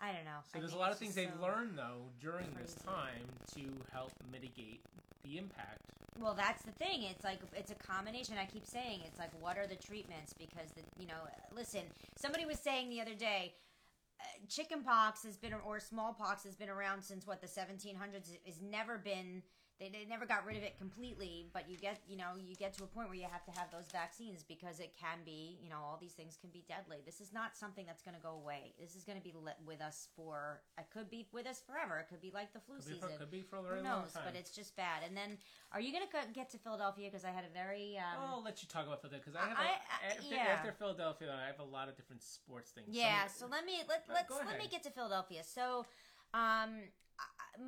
[0.00, 0.40] I don't know.
[0.50, 3.22] So I there's a lot of things they've learned though during this time
[3.54, 4.82] to help mitigate
[5.24, 5.80] the impact.
[6.20, 7.04] Well, that's the thing.
[7.04, 8.36] It's like it's a combination.
[8.38, 10.32] I keep saying it's like what are the treatments?
[10.32, 11.14] Because the you know,
[11.54, 11.82] listen.
[12.16, 13.54] Somebody was saying the other day,
[14.20, 14.24] uh,
[15.24, 18.36] has been or smallpox has been around since what the 1700s.
[18.44, 19.42] It's never been.
[19.82, 22.72] They, they never got rid of it completely, but you get you know you get
[22.78, 25.68] to a point where you have to have those vaccines because it can be you
[25.68, 26.98] know all these things can be deadly.
[27.04, 28.74] This is not something that's going to go away.
[28.78, 31.98] This is going to be lit with us for it could be with us forever.
[31.98, 33.08] It could be like the flu Could be season.
[33.10, 34.12] for, could be for a Who very long knows?
[34.12, 34.22] time.
[34.24, 35.02] But it's just bad.
[35.04, 35.36] And then,
[35.72, 37.10] are you going to get to Philadelphia?
[37.10, 39.48] Because I had a very um, Well, I'll let you talk about Philadelphia because I
[39.50, 40.54] have a, I- I- after, yeah.
[40.54, 42.86] after Philadelphia, I have a lot of different sports things.
[42.94, 43.26] yeah.
[43.26, 45.42] Some- So let me let let's let me get to Philadelphia.
[45.42, 45.86] So,
[46.34, 46.92] um, I-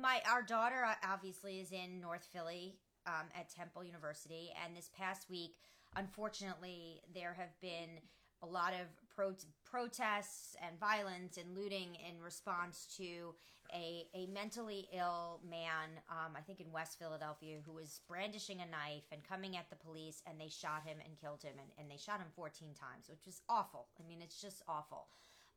[0.01, 4.89] my our daughter uh, obviously is in North Philly um, at Temple University, and this
[4.97, 5.55] past week,
[5.95, 7.99] unfortunately, there have been
[8.41, 13.33] a lot of pro- protests and violence and looting in response to
[13.73, 18.69] a, a mentally ill man, um, I think in West Philadelphia, who was brandishing a
[18.69, 21.89] knife and coming at the police, and they shot him and killed him, and, and
[21.89, 23.87] they shot him 14 times, which is awful.
[23.99, 25.07] I mean, it's just awful.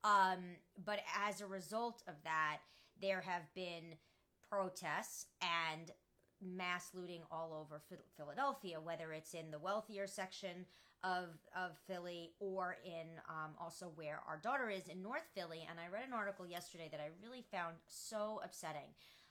[0.04, 2.58] Um, but as a result of that,
[3.00, 3.96] there have been
[4.50, 5.90] protests and
[6.40, 7.82] mass looting all over
[8.16, 10.66] Philadelphia, whether it's in the wealthier section
[11.04, 15.66] of of Philly or in um, also where our daughter is in North Philly.
[15.68, 18.90] And I read an article yesterday that I really found so upsetting.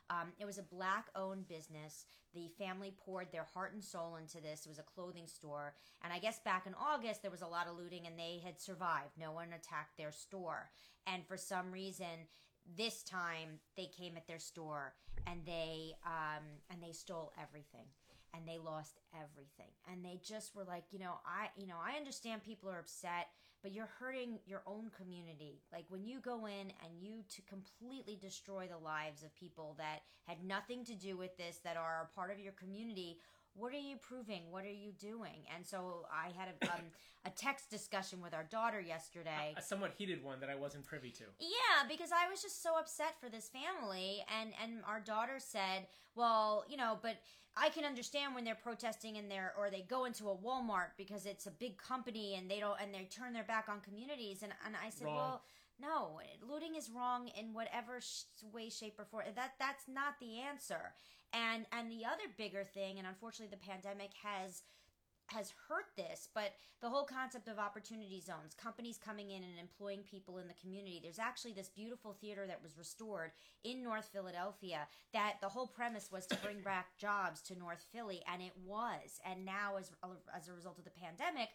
[0.09, 2.05] Um, it was a black owned business.
[2.33, 4.65] The family poured their heart and soul into this.
[4.65, 5.73] It was a clothing store.
[6.01, 8.61] And I guess back in August, there was a lot of looting and they had
[8.61, 9.17] survived.
[9.19, 10.69] No one attacked their store.
[11.05, 12.27] And for some reason,
[12.75, 14.93] this time they came at their store
[15.25, 17.85] and they um, and they stole everything
[18.33, 19.71] and they lost everything.
[19.91, 23.27] And they just were like you know i you know i understand people are upset
[23.63, 25.61] but you're hurting your own community.
[25.73, 30.01] Like when you go in and you to completely destroy the lives of people that
[30.25, 33.17] had nothing to do with this that are a part of your community
[33.57, 36.85] what are you proving what are you doing and so i had a, um,
[37.25, 41.09] a text discussion with our daughter yesterday a somewhat heated one that I wasn't privy
[41.11, 41.23] to.
[41.39, 45.87] yeah, because I was just so upset for this family, and and our daughter said,
[46.15, 47.17] "Well, you know, but
[47.55, 51.25] I can understand when they're protesting in there, or they go into a Walmart because
[51.25, 54.53] it's a big company and they don't and they turn their back on communities." And
[54.65, 55.15] and I said, Wrong.
[55.15, 55.41] "Well."
[55.79, 59.25] No, looting is wrong in whatever sh- way, shape, or form.
[59.35, 60.93] That that's not the answer.
[61.33, 64.63] And and the other bigger thing, and unfortunately, the pandemic has
[65.27, 69.99] has hurt this, but the whole concept of opportunity zones, companies coming in and employing
[70.09, 70.99] people in the community.
[71.03, 73.31] There's actually this beautiful theater that was restored
[73.63, 78.21] in North Philadelphia that the whole premise was to bring back jobs to North Philly,
[78.31, 79.19] and it was.
[79.25, 81.49] And now, as uh, as a result of the pandemic,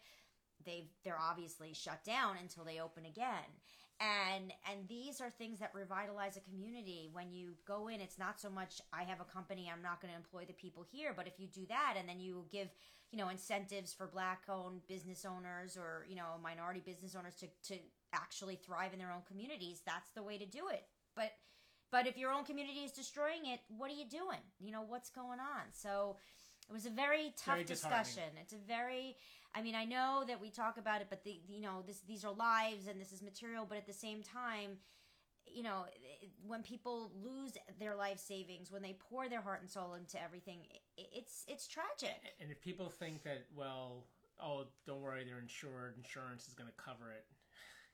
[0.65, 3.57] they've they're obviously shut down until they open again
[3.99, 7.09] and and these are things that revitalize a community.
[7.11, 10.11] When you go in it's not so much i have a company i'm not going
[10.11, 11.13] to employ the people here.
[11.15, 12.69] But if you do that and then you give
[13.11, 17.47] you know incentives for black owned business owners or you know minority business owners to
[17.67, 17.79] to
[18.13, 20.85] actually thrive in their own communities that's the way to do it.
[21.15, 21.31] But
[21.91, 24.43] but if your own community is destroying it what are you doing?
[24.59, 25.71] You know what's going on?
[25.71, 26.17] So
[26.69, 28.23] it was a very tough Very discussion.
[28.41, 29.17] It's a very
[29.55, 32.23] i mean i know that we talk about it but the you know this these
[32.25, 34.77] are lives and this is material but at the same time
[35.45, 35.85] you know
[36.45, 40.59] when people lose their life savings when they pour their heart and soul into everything
[40.97, 44.05] it, it's it's tragic And if people think that, well,
[44.39, 47.25] oh, don't worry, they're insured, insurance is going to cover it.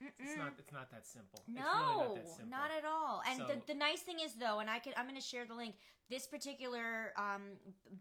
[0.02, 0.54] It's not.
[0.58, 1.44] It's not that simple.
[1.48, 2.50] No, it's really not, that simple.
[2.50, 3.22] not at all.
[3.28, 5.46] And So- the, the nice thing is though, and I could I'm going to share
[5.46, 5.76] the link.
[6.10, 7.44] This particular um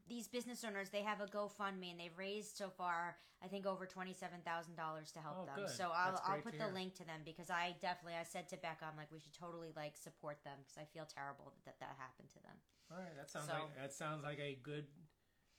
[0.09, 3.87] these business owners, they have a GoFundMe and they've raised so far I think over
[3.87, 5.55] $27,000 to help Oh, them.
[5.57, 5.69] good.
[5.71, 6.73] So I'll I'll put the hear.
[6.75, 9.73] link to them because I definitely I said to Becca I'm like we should totally
[9.77, 12.57] like support them because I feel terrible that that happened to them.
[12.91, 14.87] All right, that sounds So- like that sounds like a good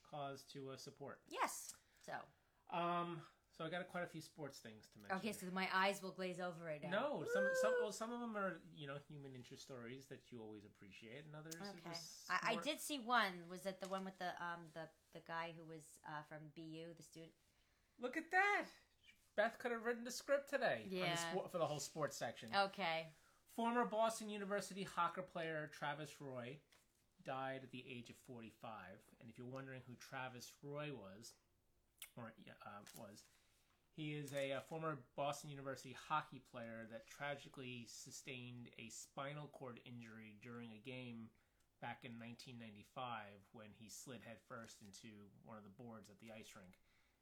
[0.10, 1.19] cause to uh, support.
[1.30, 1.73] Yes.
[2.04, 2.13] So,
[2.75, 3.21] Um,
[3.60, 5.17] so I got quite a few sports things to mention.
[5.19, 6.89] okay, so my eyes will glaze over right now.
[7.19, 10.39] No, some some well, some of them are you know human interest stories that you
[10.39, 11.56] always appreciate, and others.
[11.60, 11.91] are Okay.
[11.91, 13.43] just I, I did see one.
[13.50, 16.95] Was it the one with the um the the guy who was uh, from BU,
[16.95, 17.34] the student?
[18.00, 18.67] Look at that.
[19.36, 20.84] Beth could have written the script today.
[20.86, 21.15] on the Yeah.
[21.32, 22.50] sport- for the whole sports section.
[22.56, 23.08] Okay.
[23.58, 26.60] Former Boston University hockey player Travis Roy
[27.26, 28.72] died at the age of 45.
[29.19, 31.34] And if you're wondering who Travis Roy was,
[32.15, 32.32] or
[32.65, 33.24] uh, was,
[33.95, 39.80] he is a, uh former Boston University hockey player that tragically sustained a spinal cord
[39.86, 41.30] injury during a game
[41.82, 46.52] back in 1995 when he slid headfirst into one of the boards at the ice
[46.56, 46.80] rink.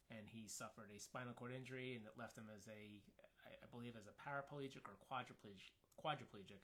[0.10, 3.03] And he suffered a spinal cord injury, and it left him as a,
[3.43, 5.75] I believe, as a paraplegic or quadriplegic.
[5.99, 6.63] quadriplegic.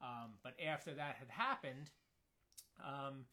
[0.00, 1.90] Um, but after that had happened,
[2.80, 3.26] um,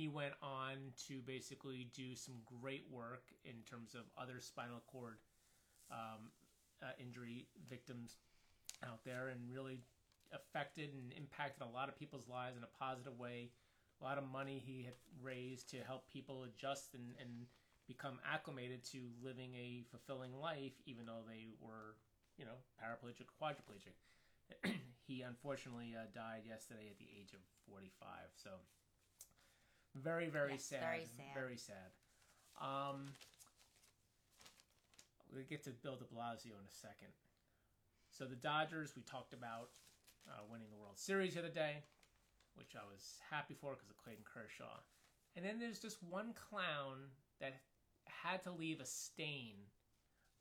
[0.00, 0.76] he went on
[1.08, 5.18] to basically do some great work in terms of other spinal cord
[5.90, 6.32] um,
[6.82, 8.16] uh, injury victims
[8.82, 9.80] out there and really
[10.32, 13.50] affected and impacted a lot of people's lives in a positive way.
[14.00, 17.44] A lot of money he had raised to help people adjust and, and
[17.86, 22.00] become acclimated to living a fulfilling life, even though they were,
[22.38, 24.00] you know, paraplegic quadriplegic.
[25.06, 27.92] he unfortunately uh, died yesterday at the age of 45.
[28.42, 28.50] So,
[29.94, 30.80] very, very Yes, sad.
[30.80, 31.34] very sad.
[31.34, 31.90] Very sad.
[32.60, 33.14] Um,
[35.32, 37.12] we'll get to Bill de Blasio in a second.
[38.10, 39.70] So, the Dodgers, we talked about
[40.28, 41.84] uh, winning the World Series the other day,
[42.54, 44.80] which I was happy for because of Clayton Kershaw.
[45.36, 47.54] And then there's just one clown that
[48.04, 49.54] had to leave a stain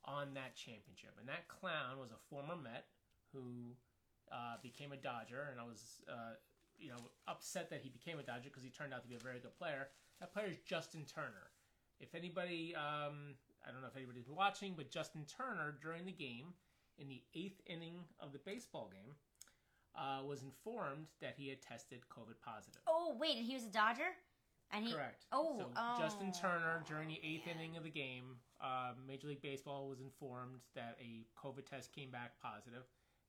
[0.04, 1.14] on that championship.
[1.20, 2.88] And that clown was a former Met
[3.32, 3.76] who
[4.32, 6.34] uh, became a Dodger, and I was, uh,
[6.80, 9.20] you know, upset that he became a Dodger because he turned out to be a
[9.20, 9.90] very good player.
[10.20, 11.52] That player is Justin Turner.
[12.00, 16.54] If anybody, um, I don't know if anybody's watching, but Justin Turner during the game,
[16.98, 19.16] in the eighth inning of the baseball game,
[19.96, 22.82] uh, was informed that he had tested COVID positive.
[22.88, 24.16] Oh wait, and he was a Dodger,
[24.72, 24.94] and he.
[24.94, 25.26] Correct.
[25.32, 25.98] Oh, so oh.
[26.00, 30.60] Justin Turner during the eighth inning of the game, uh, Major League Baseball was informed
[30.76, 32.84] that a COVID test came back positive,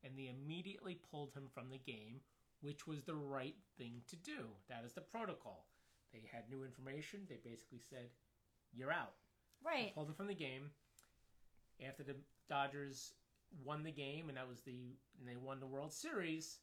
[0.04, 2.20] and they immediately pulled him from the game,
[2.60, 4.46] which was the right thing to do.
[4.68, 5.66] That is the protocol.
[6.12, 7.20] They had new information.
[7.28, 8.10] They basically said,
[8.72, 9.14] "You're out."
[9.64, 9.94] Right.
[9.94, 10.70] Pulled him from the game.
[11.86, 12.16] After the
[12.48, 13.12] Dodgers
[13.64, 16.58] won the game, and that was the and they won the World Series.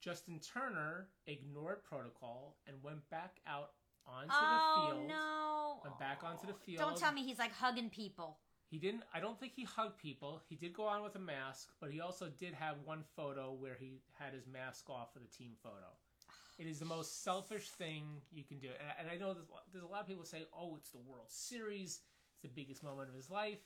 [0.00, 3.72] Justin Turner ignored protocol and went back out
[4.06, 5.04] onto Oh the field.
[5.04, 5.80] Oh no!
[5.84, 6.78] Went back onto the field.
[6.78, 8.38] Don't tell me he's like hugging people.
[8.70, 9.04] He didn't.
[9.14, 10.42] I don't think he hugged people.
[10.48, 13.74] He did go on with a mask, but he also did have one photo where
[13.78, 15.96] he had his mask off for the team photo.
[16.58, 19.84] It is the most selfish thing you can do, and, and I know there's, there's
[19.84, 22.00] a lot of people say, "Oh, it's the World Series.
[22.32, 23.58] It's the biggest moment of his life."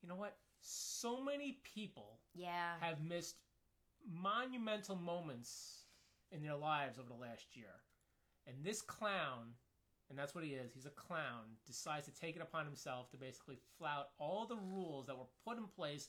[0.00, 0.36] You know what?
[0.60, 2.78] So many people Yeah.
[2.80, 3.36] have missed
[4.08, 5.86] monumental moments
[6.30, 7.82] in their lives over the last year.
[8.46, 9.54] And this clown,
[10.08, 13.16] and that's what he is, he's a clown, decides to take it upon himself to
[13.16, 16.08] basically flout all the rules that were put in place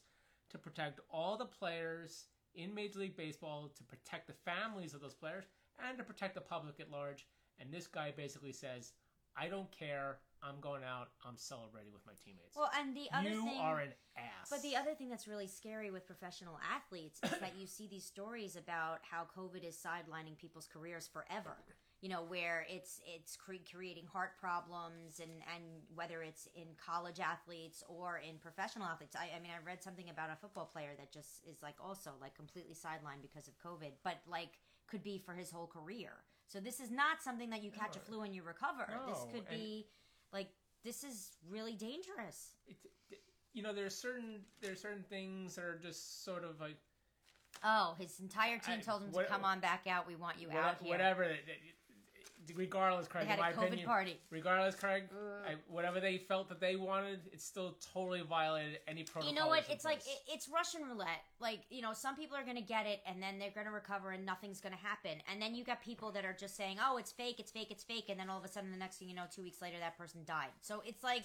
[0.49, 5.13] to protect all the players in Major League Baseball, to protect the families of those
[5.13, 5.45] players,
[5.87, 7.27] and to protect the public at large.
[7.59, 8.93] And this guy basically says,
[9.35, 10.17] I don't care.
[10.43, 11.09] I'm going out.
[11.25, 12.55] I'm celebrating with my teammates.
[12.55, 13.59] well, and the other you thing.
[13.59, 14.49] are an ass.
[14.49, 18.05] But the other thing that's really scary with professional athletes is that you see these
[18.05, 21.57] stories about how COVID is sidelining people's careers forever.
[22.01, 25.63] You know, where it's it's cre- creating heart problems, and and
[25.95, 29.15] whether it's in college athletes or in professional athletes.
[29.15, 32.11] I, I mean, I read something about a football player that just is like also
[32.21, 36.11] like completely sidelined because of COVID, but like could be for his whole career.
[36.45, 38.87] So this is not something that you catch a flu and you recover.
[39.07, 39.87] this could and- be
[40.31, 40.49] like
[40.83, 42.53] this is really dangerous.
[42.67, 42.77] it,
[43.53, 46.77] you know there's certain there's certain things that are just sort of like
[47.63, 50.07] Oh, his entire team told him to what- come on back out.
[50.07, 50.91] We want you out here.
[50.91, 51.23] whatever
[52.55, 54.19] regardless Craig They had in a my COVID opinion party.
[54.29, 55.03] regardless Craig
[55.47, 59.47] I, whatever they felt that they wanted it still totally violated any protocol You know
[59.47, 59.65] what?
[59.69, 61.23] It's like it, it's Russian roulette.
[61.39, 63.71] Like you know, some people are going to get it, and then they're going to
[63.71, 65.21] recover, and nothing's going to happen.
[65.31, 67.83] And then you got people that are just saying, "Oh, it's fake, it's fake, it's
[67.83, 69.77] fake," and then all of a sudden, the next thing you know, two weeks later,
[69.79, 70.49] that person died.
[70.61, 71.23] So it's like,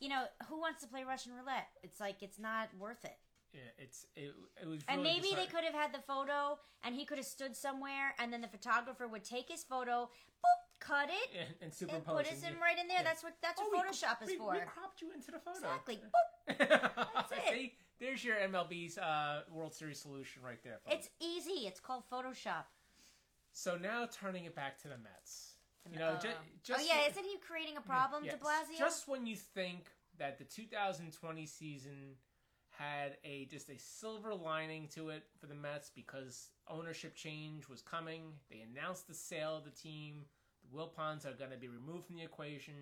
[0.00, 1.68] you know, who wants to play Russian roulette?
[1.82, 3.16] It's like it's not worth it.
[3.52, 4.80] Yeah, it's it, it was.
[4.88, 8.14] And really maybe they could have had the photo, and he could have stood somewhere,
[8.18, 10.08] and then the photographer would take his photo,
[10.42, 12.48] boop, cut it, and, and and superimpose put us it.
[12.52, 12.98] in right in there.
[12.98, 13.02] Yeah.
[13.04, 14.52] That's what that's Oh, what we- Photoshop is we, for.
[14.52, 15.58] We cropped you into the photo.
[15.58, 15.96] exactly.
[15.96, 16.58] Boop.
[17.14, 17.38] That's it.
[17.54, 20.78] See, there's your MLB's uh, World Series solution right there.
[20.84, 20.96] Folks.
[20.96, 21.66] It's easy.
[21.68, 22.64] It's called Photoshop.
[23.52, 25.54] so now turning it back to the Mets.
[25.92, 26.20] You know, Uh,
[26.64, 28.34] just oh yeah, isn't he creating a problem, Yes.
[28.34, 28.78] De Blasio?
[28.78, 29.86] Just when you think
[30.18, 32.16] that the 2020 season
[32.78, 37.82] had a just a silver lining to it for the Mets because ownership change was
[37.82, 40.24] coming, they announced the sale of the team.
[40.62, 42.74] The Wilpons are going to be removed from the equation.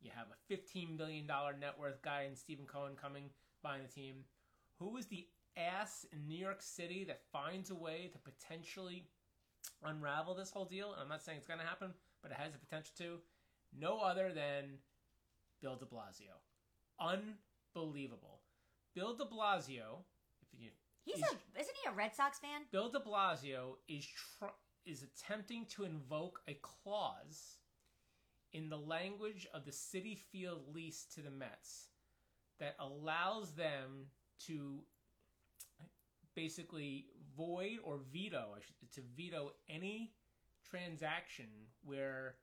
[0.00, 3.24] You have a 15 billion dollar net worth guy in Steven Cohen coming
[3.62, 4.16] buying the team.
[4.78, 5.26] Who is the
[5.56, 9.06] ass in New York City that finds a way to potentially
[9.84, 10.94] unravel this whole deal?
[11.00, 11.90] I'm not saying it's going to happen,
[12.22, 13.18] but it has the potential to.
[13.78, 14.78] No other than
[15.60, 16.38] Bill de Blasio.
[17.00, 18.41] Unbelievable.
[18.94, 20.04] Bill de Blasio,
[20.42, 20.70] if you
[21.04, 22.62] He's is- a isn't he a Red Sox fan?
[22.70, 24.46] Bill de Blasio is tr-
[24.84, 27.58] is attempting to invoke a clause
[28.52, 31.88] in the language of the Citi Field lease to the Mets
[32.58, 34.10] that allows them
[34.46, 34.84] to
[36.34, 40.12] basically void or veto should, to veto any
[40.68, 41.46] transaction
[41.84, 42.36] where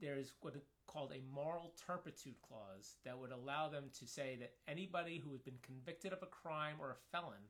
[0.00, 0.54] there is what
[0.86, 5.40] called a moral turpitude clause that would allow them to say that anybody who has
[5.40, 7.42] been convicted of a crime or a felon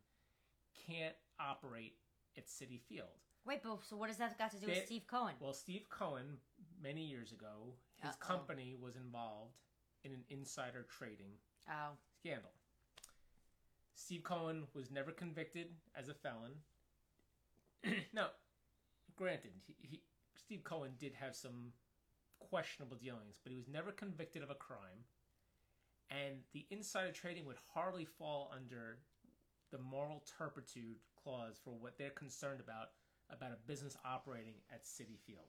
[0.86, 1.96] can't operate
[2.36, 3.08] at Citi Field.
[3.44, 5.34] Wait, but so what does that got to do They- with Steve Cohen?
[5.40, 6.38] Well, Steve Cohen,
[6.80, 8.24] many years ago, his Uh-oh.
[8.26, 9.56] company was involved
[10.04, 12.50] in an insider trading Oh, scandal.
[13.94, 16.52] Steve Cohen was never convicted as a felon.
[18.12, 18.30] now,
[19.16, 20.02] granted, he, he,
[20.34, 21.72] Steve Cohen did have some
[22.48, 25.04] questionable dealings, but he was never convicted of a crime.
[26.10, 28.98] And the insider trading would hardly fall under
[29.70, 32.90] the moral turpitude clause for what they're concerned about
[33.30, 35.48] about a business operating at Citi Field.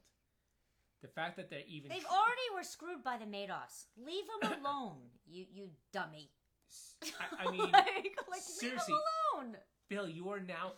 [1.01, 3.87] The fact that they're even they've already were screwed by the Madoffs.
[3.97, 6.31] Leave them alone, you you dummy.
[7.19, 8.93] I, I mean, like, like seriously.
[8.93, 9.01] leave
[9.35, 9.57] them alone.
[9.89, 10.73] Bill, you are now.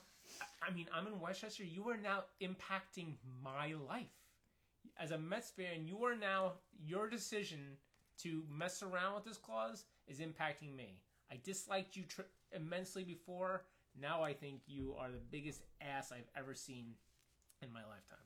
[0.68, 1.64] I mean, I'm in Westchester.
[1.64, 4.08] You are now impacting my life.
[5.00, 6.54] As a Mets fan, you are now.
[6.84, 7.78] Your decision
[8.20, 11.00] to mess around with this clause is impacting me.
[11.32, 12.22] I disliked you tr-
[12.52, 13.66] immensely before.
[14.00, 16.94] Now I think you are the biggest ass I've ever seen
[17.62, 18.20] in my lifetime.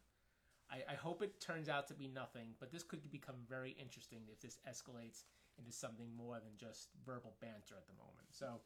[0.71, 4.21] I, I hope it turns out to be nothing, but this could become very interesting
[4.31, 5.23] if this escalates
[5.57, 8.27] into something more than just verbal banter at the moment.
[8.31, 8.61] So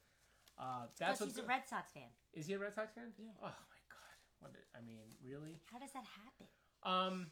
[0.58, 2.12] uh, that's Plus, what he's a Red Sox fan.
[2.34, 3.13] is he a Red Sox fan?
[3.17, 3.32] Yeah.
[3.41, 4.17] Oh my god.
[4.39, 4.51] What?
[4.51, 5.60] a- I mean, really?
[5.71, 6.47] How does that happen?
[6.84, 7.27] Um,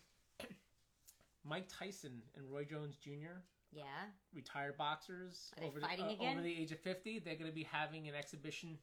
[1.44, 3.42] Mike Tyson and Roy Jones Jr.
[3.74, 3.84] Yeah.
[4.34, 7.20] retired boxers over the, uh, over the age of fifty.
[7.20, 8.78] They're going to be having an exhibition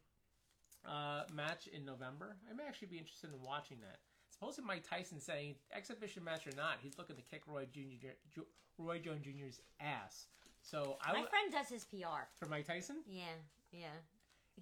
[0.86, 2.36] uh, match in November.
[2.50, 3.98] I may actually be interested in watching that.
[4.30, 8.08] Supposedly Mike Tyson saying exhibition match or not, he's looking to kick Roy Jr.
[8.34, 8.46] Ju-
[8.78, 10.26] Roy Jones Jr.'s ass.
[10.62, 12.24] So I My friend does his PR.
[12.36, 12.96] for Mike Tyson.
[13.06, 13.22] Yeah,
[13.72, 13.86] yeah.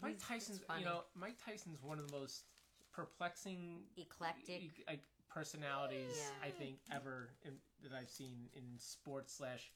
[0.03, 2.45] Mike He's- Tyson's, you know, Mike Tyson's one of the most
[2.93, 4.85] perplexing, Eclectic.
[4.89, 5.01] like
[5.37, 6.49] personalities Yeah.
[6.49, 9.71] I think ever in, that I've seen in sports slash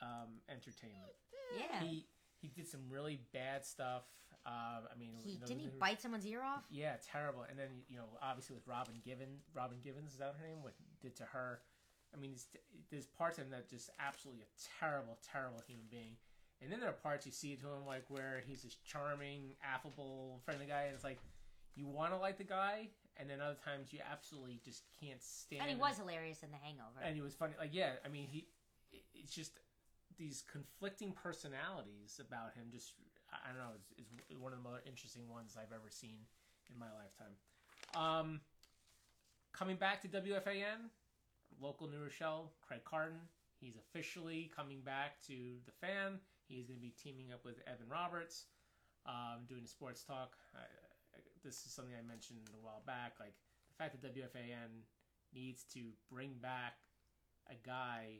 [0.00, 1.12] um, entertainment.
[1.56, 1.80] Yeah.
[1.80, 2.06] He, He
[2.38, 4.04] he did some really bad stuff.
[4.44, 6.64] Um, I mean, you know, didn't he bite someone's ear off?
[6.70, 7.44] Yeah, terrible.
[7.48, 10.62] And then you know, obviously with Robin Given, Robin Givens is that her name?
[10.62, 11.60] What did to her?
[12.14, 12.36] I mean,
[12.90, 16.16] there's parts of him that just absolutely a terrible, terrible human being.
[16.62, 20.40] And then there are parts you see to him like where he's this charming, affable,
[20.44, 21.18] friendly guy, and it's like
[21.76, 25.62] you want to like the guy, and then other times you absolutely just can't stand.
[25.62, 26.98] And he was hilarious in The Hangover.
[27.04, 27.54] and he was funny.
[27.58, 28.48] Like yeah, I mean he,
[29.14, 29.52] it's just
[30.18, 32.64] these conflicting personalities about him.
[32.72, 32.94] Just
[33.30, 36.16] I don't know, is, is one of the more interesting ones I've ever seen
[36.72, 37.34] in my lifetime.
[37.94, 38.40] Um,
[39.52, 40.90] coming back to WFAN,
[41.60, 43.20] local New Rochelle, Craig Carton.
[43.60, 45.34] He's officially coming back to
[45.64, 46.20] the fan.
[46.46, 48.44] He's going to be teaming up with Evan Roberts,
[49.06, 50.36] um, doing a sports talk.
[50.54, 50.60] I,
[51.46, 53.14] this is something I mentioned a while back.
[53.22, 53.34] Like
[53.70, 54.82] the fact that WFAN
[55.32, 56.74] needs to bring back
[57.48, 58.18] a guy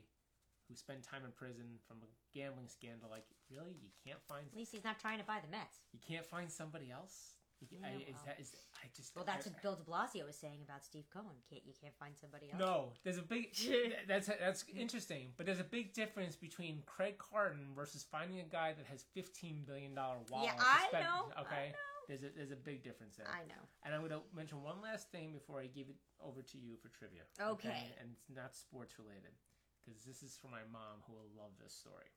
[0.67, 3.09] who spent time in prison from a gambling scandal.
[3.11, 5.79] Like, really, you can't find At least he's not trying to buy the Mets.
[5.93, 7.35] you can't find somebody else.
[7.59, 8.23] You can, I, Yeah, is well.
[8.27, 11.05] that is I just Well, that's I- what Bill De Blasio was saying about Steve
[11.11, 11.33] Cohen.
[11.49, 12.59] Can't you can't find somebody else?
[12.59, 13.49] No, there's a big.
[14.07, 18.73] that's that's interesting, but there's a big difference between Craig Carton versus finding a guy
[18.77, 20.51] that has fifteen billion dollar wallet.
[20.55, 21.96] Yeah, I spend- know, I Okay, know.
[22.07, 23.27] There's a there's a big difference there.
[23.27, 23.67] I know.
[23.83, 26.77] And I'm going to mention one last thing before I give it over to you
[26.81, 27.23] for trivia.
[27.39, 27.91] Okay.
[27.99, 29.35] And it's not sports related
[29.83, 32.11] because this is for my mom who will love this story.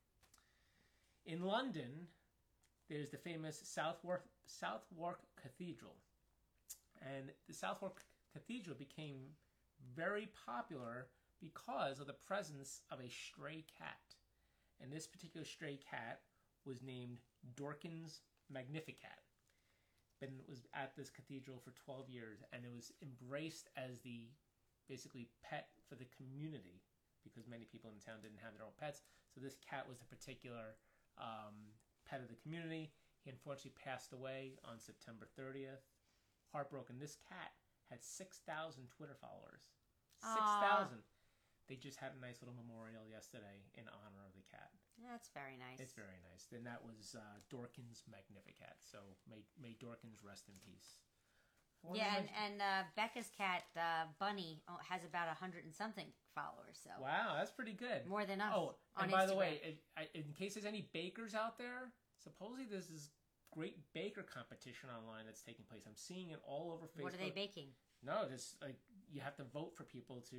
[1.26, 2.08] In London,
[2.88, 5.96] there's the famous Southwark Southwark Cathedral,
[7.02, 9.18] and the Southwark Cathedral became
[9.94, 11.08] very popular
[11.40, 14.14] because of the presence of a stray cat,
[14.80, 16.20] and this particular stray cat
[16.64, 17.18] was named
[17.54, 18.20] Doorkins
[18.52, 19.29] Magnificat.
[20.20, 24.28] Been was at this cathedral for 12 years, and it was embraced as the
[24.88, 26.82] basically pet for the community
[27.24, 29.02] because many people in town didn't have their own pets.
[29.32, 30.76] So this cat was a particular
[31.20, 31.72] um,
[32.08, 32.92] pet of the community.
[33.24, 35.84] He unfortunately passed away on September 30th.
[36.52, 36.98] Heartbroken.
[36.98, 37.52] This cat
[37.88, 39.68] had 6,000 Twitter followers.
[40.20, 41.00] 6,000.
[41.70, 44.74] They just had a nice little memorial yesterday in honor of the cat.
[44.98, 45.78] That's very nice.
[45.78, 46.50] It's very nice.
[46.50, 48.82] Then that was uh, Doorkins Magnificat.
[48.82, 48.98] So
[49.30, 50.98] may, may Doorkins rest in peace.
[51.86, 55.72] Wanna yeah, and, and uh, Becca's cat, uh, Bunny, oh, has about a hundred and
[55.72, 56.76] something followers.
[56.82, 58.02] So Wow, that's pretty good.
[58.04, 59.78] More than us Oh, and by the way,
[60.12, 63.08] in case there's any bakers out there, supposedly there's this
[63.54, 65.84] great baker competition online that's taking place.
[65.86, 67.04] I'm seeing it all over Facebook.
[67.04, 67.68] what are they baking?
[68.02, 68.76] No, just like
[69.10, 70.36] you have to vote for people to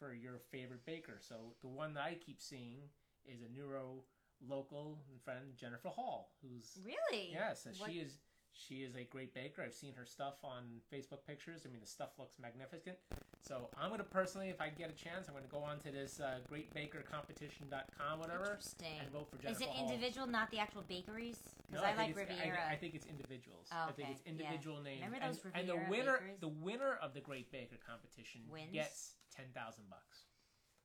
[0.00, 1.18] for your favorite baker.
[1.20, 2.78] So the one that I keep seeing
[3.26, 4.02] is a New Ro
[4.48, 7.30] local friend Jennifer Hall, who's Really?
[7.30, 8.18] Yes, and What- she is
[8.52, 9.62] she is a great baker.
[9.62, 11.62] I've seen her stuff on Facebook pictures.
[11.64, 12.98] I mean, the stuff looks magnificent.
[13.40, 16.18] So I'm gonna personally, if I get a chance, I'm gonna go on to this
[16.18, 18.98] uh, greatbakercompetition.com, whatever, Interesting.
[19.00, 19.62] and vote for Jennifer.
[19.62, 19.88] Is it Hall.
[19.88, 21.38] individual, not the actual bakeries?
[21.68, 23.68] Because No, I, think like it's- I- I, think it's individuals.
[23.72, 24.82] Oh, I think it's individual Yeah.
[24.82, 25.04] names.
[25.04, 26.40] Remember those and, and the winner, bakeries?
[26.40, 28.72] the winner of the Great Baker competition Wins?
[28.72, 30.28] gets ten thousand bucks.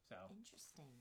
[0.07, 0.95] So Interesting.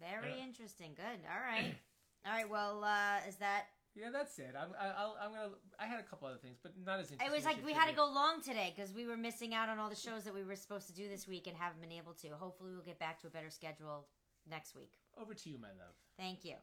[0.00, 0.92] Very interesting.
[0.96, 1.20] Good.
[1.28, 1.76] All right.
[2.26, 2.48] All right.
[2.48, 3.66] Well, uh, is that?
[3.94, 4.54] yeah, that's it.
[4.58, 5.50] I'm, I, I'll, I'm gonna.
[5.78, 7.26] I had a couple other things, but not as interesting.
[7.28, 9.78] It was like we had to go long today because we were missing out on
[9.78, 12.14] all the shows that we were supposed to do this week and haven't been able
[12.14, 12.28] to.
[12.28, 14.06] Hopefully, we'll get back to a better schedule
[14.48, 14.92] next week.
[15.20, 15.94] Over to you, my love.
[16.18, 16.54] Thank you.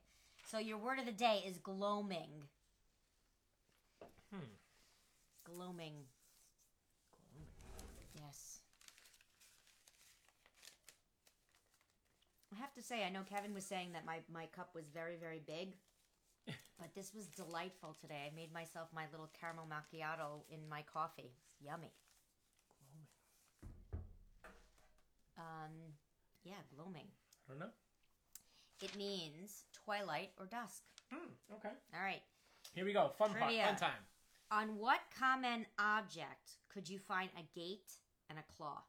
[0.49, 2.49] So your word of the day is gloaming.
[4.34, 4.39] Hmm.
[5.45, 5.93] Gloaming.
[8.15, 8.61] Yes.
[12.47, 15.16] I have to say, I know Kevin was saying that my, my cup was very,
[15.16, 15.76] very big,
[16.80, 18.30] but this was delightful today.
[18.32, 21.32] I made myself my little caramel macchiato in my coffee.
[21.49, 21.91] It's yummy.
[25.38, 25.93] Um,
[26.43, 27.08] yeah, gloaming.
[27.47, 27.74] I don't know.
[28.82, 30.84] It means twilight or dusk.
[31.12, 31.30] Hmm.
[31.53, 31.74] Okay.
[31.93, 32.22] All right.
[32.74, 33.12] Here we go.
[33.18, 33.53] Fun part.
[33.53, 34.03] Fun time.
[34.51, 37.91] On what common object could you find a gate
[38.30, 38.82] and a claw?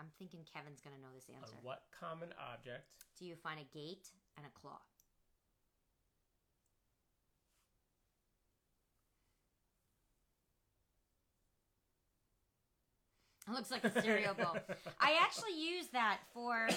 [0.00, 1.52] I'm thinking Kevin's going to know this answer.
[1.60, 2.88] what common object?
[3.18, 4.80] Do you find a gate and a claw?
[13.46, 14.56] It looks like a cereal bowl.
[15.00, 16.68] I actually use that for.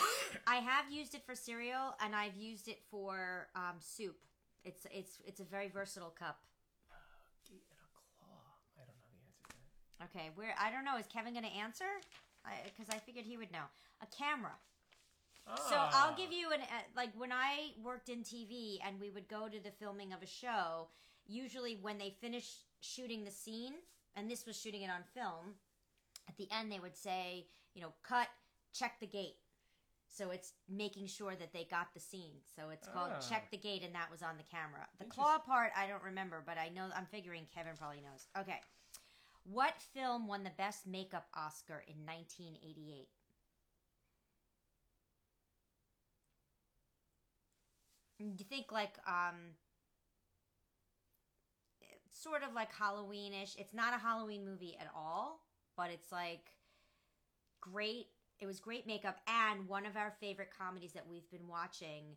[0.48, 4.18] I have used it for cereal, and I've used it for um, soup.
[4.66, 6.40] It's it's it's a very versatile cup.
[7.48, 7.88] Gate and a
[8.20, 8.36] claw.
[8.76, 9.56] I don't know the answer to
[10.10, 10.20] that.
[10.20, 10.98] Okay, where I don't know.
[10.98, 11.86] Is Kevin going to answer?
[12.66, 13.66] Because I, figured he would know.
[14.02, 14.52] A camera.
[15.70, 16.08] So Ah.
[16.08, 16.66] I'll give you an uh,
[16.96, 20.26] like when I worked in TV and we would go to the filming of a
[20.28, 20.88] show.
[21.28, 22.50] Usually, when they finish
[22.82, 23.74] shooting the scene,
[24.16, 25.56] and this was shooting it on film,
[26.30, 28.28] at the end they would say, you know, cut,
[28.74, 29.36] check the gate.
[30.08, 32.36] So it's making sure that they got the scene.
[32.56, 33.20] So it's called Ah.
[33.20, 34.88] check the gate, and that was on the camera.
[35.00, 38.28] The claw part I don't remember, but I know I'm figuring Kevin probably knows.
[38.38, 38.62] Okay,
[39.44, 43.08] what film won the best makeup Oscar in 1988?
[48.20, 49.56] You think like um
[52.12, 53.56] sort of like Halloweenish?
[53.58, 55.42] It's not a Halloween movie at all,
[55.76, 56.54] but it's like
[57.60, 58.08] great.
[58.40, 62.16] It was great makeup and one of our favorite comedies that we've been watching.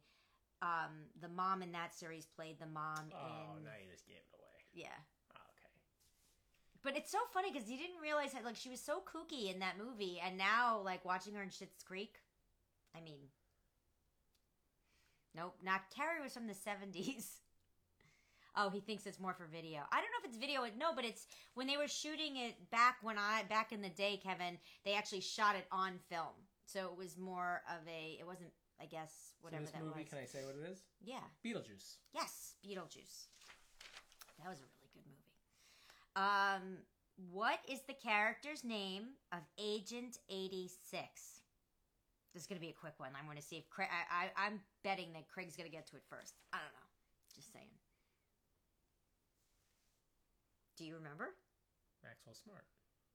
[0.62, 4.16] Um, the mom in that series played the mom Oh, in now you just gave
[4.16, 4.64] it away.
[4.72, 4.96] yeah.
[6.86, 9.58] But it's so funny because you didn't realize that like she was so kooky in
[9.58, 12.20] that movie, and now like watching her in Schitt's Creek,
[12.96, 13.18] I mean,
[15.34, 17.28] nope, not Carrie was from the seventies.
[18.58, 19.80] Oh, he thinks it's more for video.
[19.92, 20.62] I don't know if it's video.
[20.78, 24.16] No, but it's when they were shooting it back when I back in the day,
[24.16, 24.56] Kevin.
[24.82, 26.32] They actually shot it on film,
[26.64, 28.16] so it was more of a.
[28.18, 28.48] It wasn't,
[28.80, 30.08] I guess, So whatever this that movie, was.
[30.08, 30.84] can I say what it is?
[31.04, 31.20] Yeah.
[31.44, 31.96] Beetlejuice.
[32.14, 33.26] Yes, Beetlejuice.
[34.40, 34.75] That was a really good movie.
[36.16, 36.80] Um,
[37.30, 40.72] what is the character's name of Agent 86?
[42.32, 43.12] This is going to be a quick one.
[43.16, 45.86] I'm going to see if Craig, I, I, I'm betting that Craig's going to get
[45.92, 46.36] to it first.
[46.52, 46.88] I don't know.
[47.36, 47.68] Just saying.
[50.76, 51.36] Do you remember?
[52.04, 52.64] Maxwell Smart.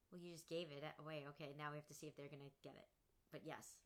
[0.10, 1.26] Well, you just gave it away.
[1.34, 2.90] Okay, now we have to see if they're going to get it.
[3.32, 3.78] But yes,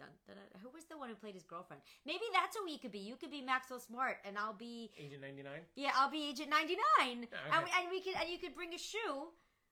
[0.00, 0.60] Dun, dun, dun.
[0.64, 1.82] Who was the one who played his girlfriend?
[2.06, 2.98] Maybe that's who he could be.
[3.04, 5.52] You could be Maxwell Smart, and I'll be Agent 99?
[5.76, 7.36] yeah, I'll be Agent Ninety Nine, Okay.
[7.52, 9.28] and, we, and we could and you could bring a shoe,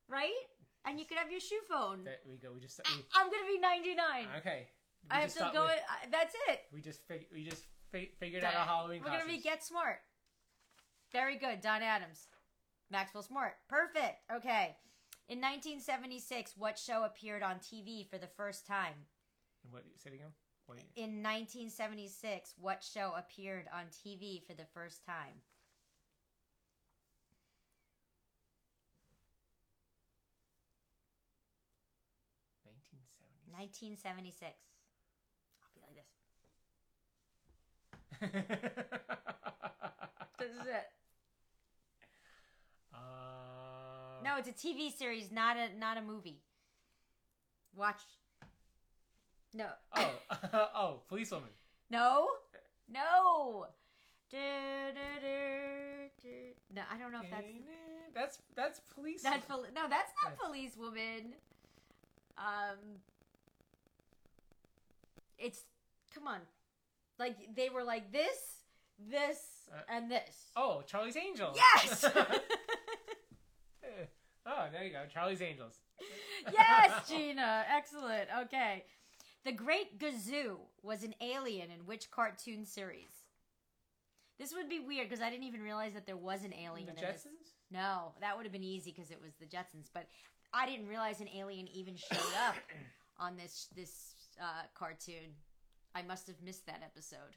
[0.06, 0.36] right?
[0.84, 2.04] And you could have your shoe phone.
[2.04, 2.52] There we go.
[2.52, 2.78] We just.
[2.84, 4.28] We, I'm gonna be ninety nine.
[4.38, 4.68] okay.
[5.04, 5.64] We I have to go.
[5.64, 6.60] We, I- that's it.
[6.72, 9.12] we just fig, we just fi- figured out our Halloween class.
[9.12, 9.40] We're gonna be.
[9.42, 9.98] Get Smart.
[11.10, 12.28] Very good, Don Adams,
[12.90, 13.54] Maxwell Smart.
[13.68, 14.20] Perfect.
[14.32, 14.76] Okay.
[15.28, 18.94] In 1976, what show appeared on TV for the first time?
[19.70, 19.84] What?
[19.96, 20.32] Say it again.
[20.66, 20.78] What?
[20.96, 25.42] In 1976, what show appeared on TV for the first time?
[32.64, 33.50] 1970.
[33.52, 34.54] 1976.
[35.62, 36.08] I'll be like this.
[40.38, 40.86] This is it.
[42.94, 46.42] uh, No, it's a TV series, not a not a movie.
[47.74, 48.02] Watch.
[49.54, 49.66] No.
[49.96, 50.10] Oh,
[50.74, 51.50] oh, policewoman.
[51.90, 52.28] No.
[52.90, 53.66] No.
[56.74, 57.46] No, I don't know if that's
[58.14, 59.22] that's that's police.
[59.22, 61.32] that's no, that's not police woman.
[62.36, 63.00] Um,
[65.38, 65.64] it's
[66.14, 66.40] come on,
[67.18, 68.64] like they were like this,
[68.98, 70.50] this, Uh, and this.
[70.56, 71.56] oh, Charlie's Angels.
[71.56, 72.04] Yes.
[74.46, 75.80] oh, there you go, Charlie's Angels.
[76.52, 77.64] yes, Gina.
[77.74, 78.28] Excellent.
[78.42, 78.84] Okay.
[79.44, 83.24] The Great Gazoo was an alien in which cartoon series?
[84.38, 86.86] This would be weird because I didn't even realize that there was an alien.
[86.86, 87.22] The in this.
[87.22, 87.52] Jetsons.
[87.70, 89.88] No, that would have been easy because it was the Jetsons.
[89.92, 90.06] But
[90.52, 92.54] I didn't realize an alien even showed up
[93.18, 95.34] on this this uh, cartoon.
[95.94, 97.36] I must have missed that episode.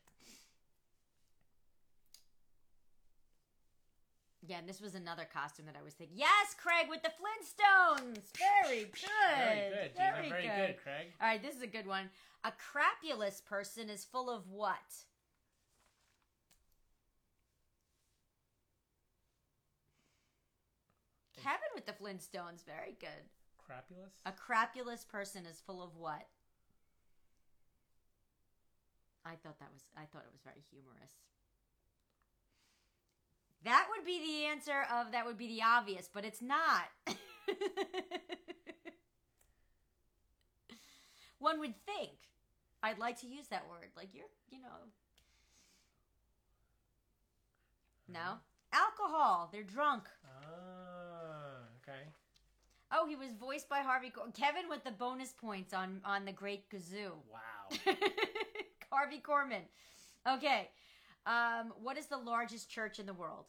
[4.48, 6.18] Yeah, and this was another costume that I was thinking.
[6.18, 8.24] Yes, Craig with the Flintstones.
[8.38, 9.38] Very good.
[9.38, 10.30] Very good, Gina.
[10.30, 10.78] Very, good.
[10.82, 11.08] Craig.
[11.22, 12.10] All right, this is a good one.
[12.44, 14.76] A crapulous person is full of what?
[21.42, 22.66] Kevin with the Flintstones.
[22.66, 23.30] Very good.
[23.64, 24.14] Crapulous.
[24.26, 26.28] A crapulous person is full of what?
[29.24, 31.14] I thought that was I thought it was very humorous.
[33.64, 36.90] That would be the answer of that would be the obvious, but it's not.
[41.40, 42.12] One would think.
[42.84, 43.90] I'd like to use that word.
[43.96, 44.90] Like you're, you know.
[48.08, 48.40] No.
[48.74, 49.50] Alcohol.
[49.52, 50.04] They're drunk.
[50.26, 52.10] Ah, okay.
[52.92, 56.32] Oh, he was voiced by Harvey Cor- Kevin with the bonus points on on the
[56.32, 57.12] Great Gazoo.
[57.32, 57.78] Wow.
[58.92, 59.64] Harvey Korman.
[60.28, 60.70] Okay.
[61.26, 63.46] Um, what is the largest church in the world?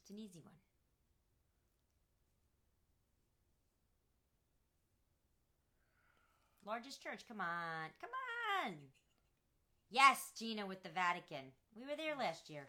[0.00, 0.52] It's an easy one.
[6.64, 7.24] Largest church.
[7.28, 7.90] Come on.
[8.00, 8.10] Come
[8.66, 8.74] on.
[9.92, 11.52] Yes, Gina with the Vatican.
[11.76, 12.66] We were there last year.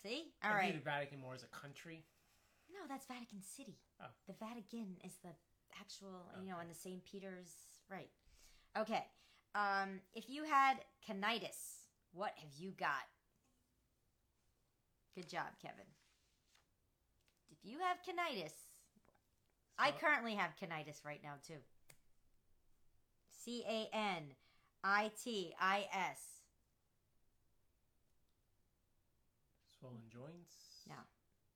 [0.00, 0.30] See?
[0.44, 0.74] All I view right.
[0.74, 2.04] the Vatican more as a country.
[2.72, 3.76] No, that's Vatican City.
[4.00, 4.06] Oh.
[4.28, 5.30] The Vatican is the
[5.80, 7.04] actual, you know, on the St.
[7.04, 7.50] Peter's.
[7.90, 8.08] Right.
[8.78, 9.04] Okay.
[9.56, 10.74] Um, if you had
[11.08, 13.10] canitis, what have you got?
[15.16, 15.90] Good job, Kevin.
[17.50, 18.52] If you have canitis,
[19.76, 21.58] I So- currently have canitis right now, too.
[23.30, 24.34] C A N
[24.82, 26.20] I T I S.
[29.78, 30.54] Swollen joints.
[30.88, 30.94] No,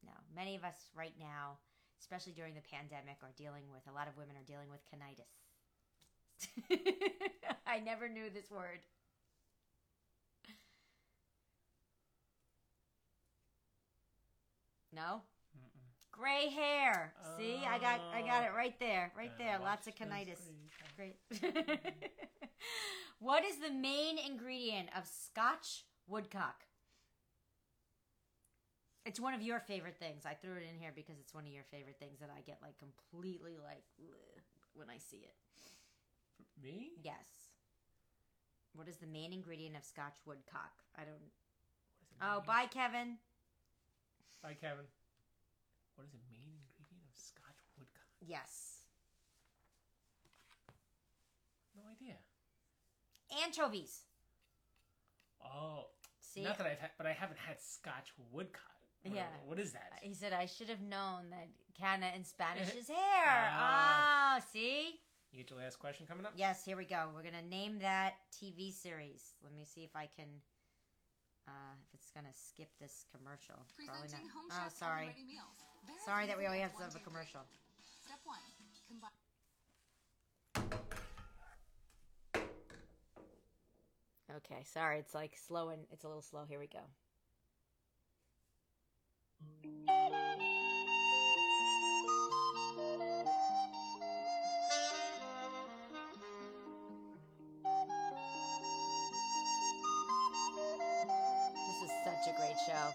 [0.04, 0.12] no.
[0.34, 1.58] Many of us right now,
[2.00, 5.30] especially during the pandemic, are dealing with, a lot of women are dealing with canitis.
[7.66, 8.80] I never knew this word.
[14.92, 15.22] No?
[16.20, 17.14] Gray hair.
[17.38, 19.10] See, I got I got it right there.
[19.16, 19.58] Right there.
[19.58, 20.38] Lots of this
[20.96, 21.16] great-
[23.18, 26.66] what is the main ingredient of Scotch woodcock?
[29.06, 30.26] It's one of your favorite things.
[30.26, 32.58] I threw it in here because it's one of your favorite things that I get
[32.62, 33.84] like completely like
[34.74, 35.34] when I see it.
[36.62, 36.90] Me?
[37.02, 37.24] Yes.
[38.74, 40.72] What is the main ingredient of Scotch woodcock?
[40.96, 41.16] I don't.
[41.16, 43.16] What is it Oh, bye, Kevin.
[44.42, 44.84] Bye, Kevin.
[45.96, 48.08] What is the main ingredient of Scotch woodcock?
[48.20, 48.84] Yes.
[51.76, 52.16] No idea.
[53.44, 54.04] Anchovies.
[55.44, 55.86] Oh,
[56.20, 58.64] See, not that I've had, but I haven't had Scotch woodcock.
[59.02, 59.26] What- Yeah.
[59.46, 59.98] What is that?
[60.02, 63.50] he said I should have known that Canna in Spanish is hair.
[63.52, 64.36] Ah.
[64.36, 65.00] Ah, see.
[65.32, 66.32] You get your last question coming up?
[66.36, 67.08] Yes, here we go.
[67.14, 69.34] We're gonna name that TV series.
[69.42, 70.28] Let me see if I can.
[71.48, 73.54] Uh, if it's gonna skip this commercial.
[73.76, 74.34] Probably Presenting not.
[74.34, 75.06] Home Oh, sorry.
[75.06, 75.59] Ready Meals.
[75.86, 77.40] Very Sorry that we easy always have to have a commercial.
[78.04, 78.38] Step one.
[78.88, 79.10] Combine.
[84.36, 84.98] Okay, sorry.
[84.98, 86.44] It's like slow and it's a little slow.
[86.48, 86.80] Here we go.
[101.66, 102.94] This is such a great show.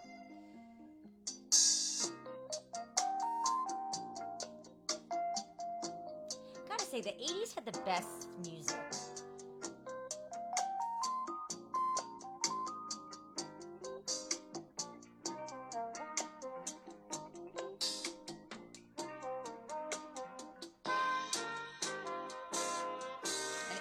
[6.95, 8.75] Say, the 80s had the best music.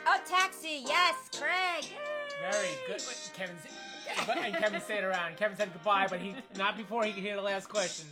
[0.06, 0.82] Oh, Taxi!
[0.86, 1.84] Yes, Craig!
[2.40, 3.00] Very good.
[3.34, 3.60] Kevin's
[4.26, 5.36] but- and Kevin stayed around.
[5.36, 8.06] Kevin said goodbye, but he not before he could hear the last question.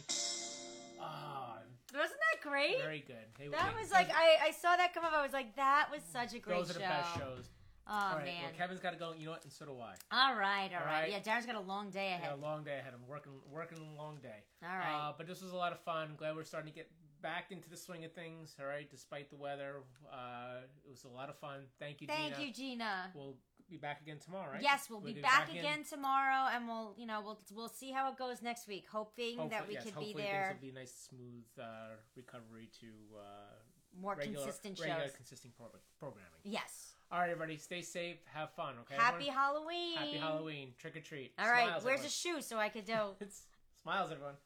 [2.93, 3.27] Very good.
[3.39, 5.13] They- that they- was like I, I saw that come up.
[5.15, 6.89] I was like, that was such a great those are the show.
[6.89, 7.49] best shows.
[7.89, 8.43] Oh All right, man!
[8.45, 9.13] well, Kevin's got to go.
[9.13, 9.43] You know what?
[9.43, 9.95] And so do I.
[10.13, 11.03] all right, all All right.
[11.03, 11.11] right.
[11.11, 12.33] Yeah, Darren's got a long day ahead.
[12.33, 12.93] a long day ahead.
[12.95, 14.45] I'm working, working a long day.
[14.63, 15.09] All right.
[15.09, 16.11] Uh, but this was a lot of fun.
[16.17, 16.89] Glad we're starting to get
[17.23, 18.55] back into the swing of things.
[18.61, 19.83] All right, despite the weather,
[20.13, 21.63] uh, it was a lot of fun.
[21.81, 22.47] Thank you, Thank Gina.
[22.47, 23.11] you, Gina.
[23.17, 23.35] We'll
[23.73, 24.63] be back again tomorrow, right?
[24.63, 25.59] Yes, we'll be get back in.
[25.59, 28.85] again tomorrow, and we'll, you know, we'll we'll see how it goes next week.
[28.93, 30.49] Hoping that we yes, could be hopefully there.
[30.49, 35.17] Things will be a nice, smooth uh, recovery to uh, More regular, consistent regular, shows.
[35.17, 35.67] consistent pro-
[35.99, 36.31] programming.
[36.45, 36.95] Yes.
[37.11, 38.75] All right, everybody, stay safe, have fun.
[38.83, 38.95] Okay.
[38.95, 39.37] Happy everyone?
[39.37, 39.97] Halloween.
[39.99, 40.69] Happy Halloween.
[40.79, 41.33] Trick or treat.
[41.39, 41.67] All right.
[41.69, 42.41] Smiles, Where's everyone.
[42.41, 42.95] shoe so I could do?
[43.83, 44.37] Smiles, everyone.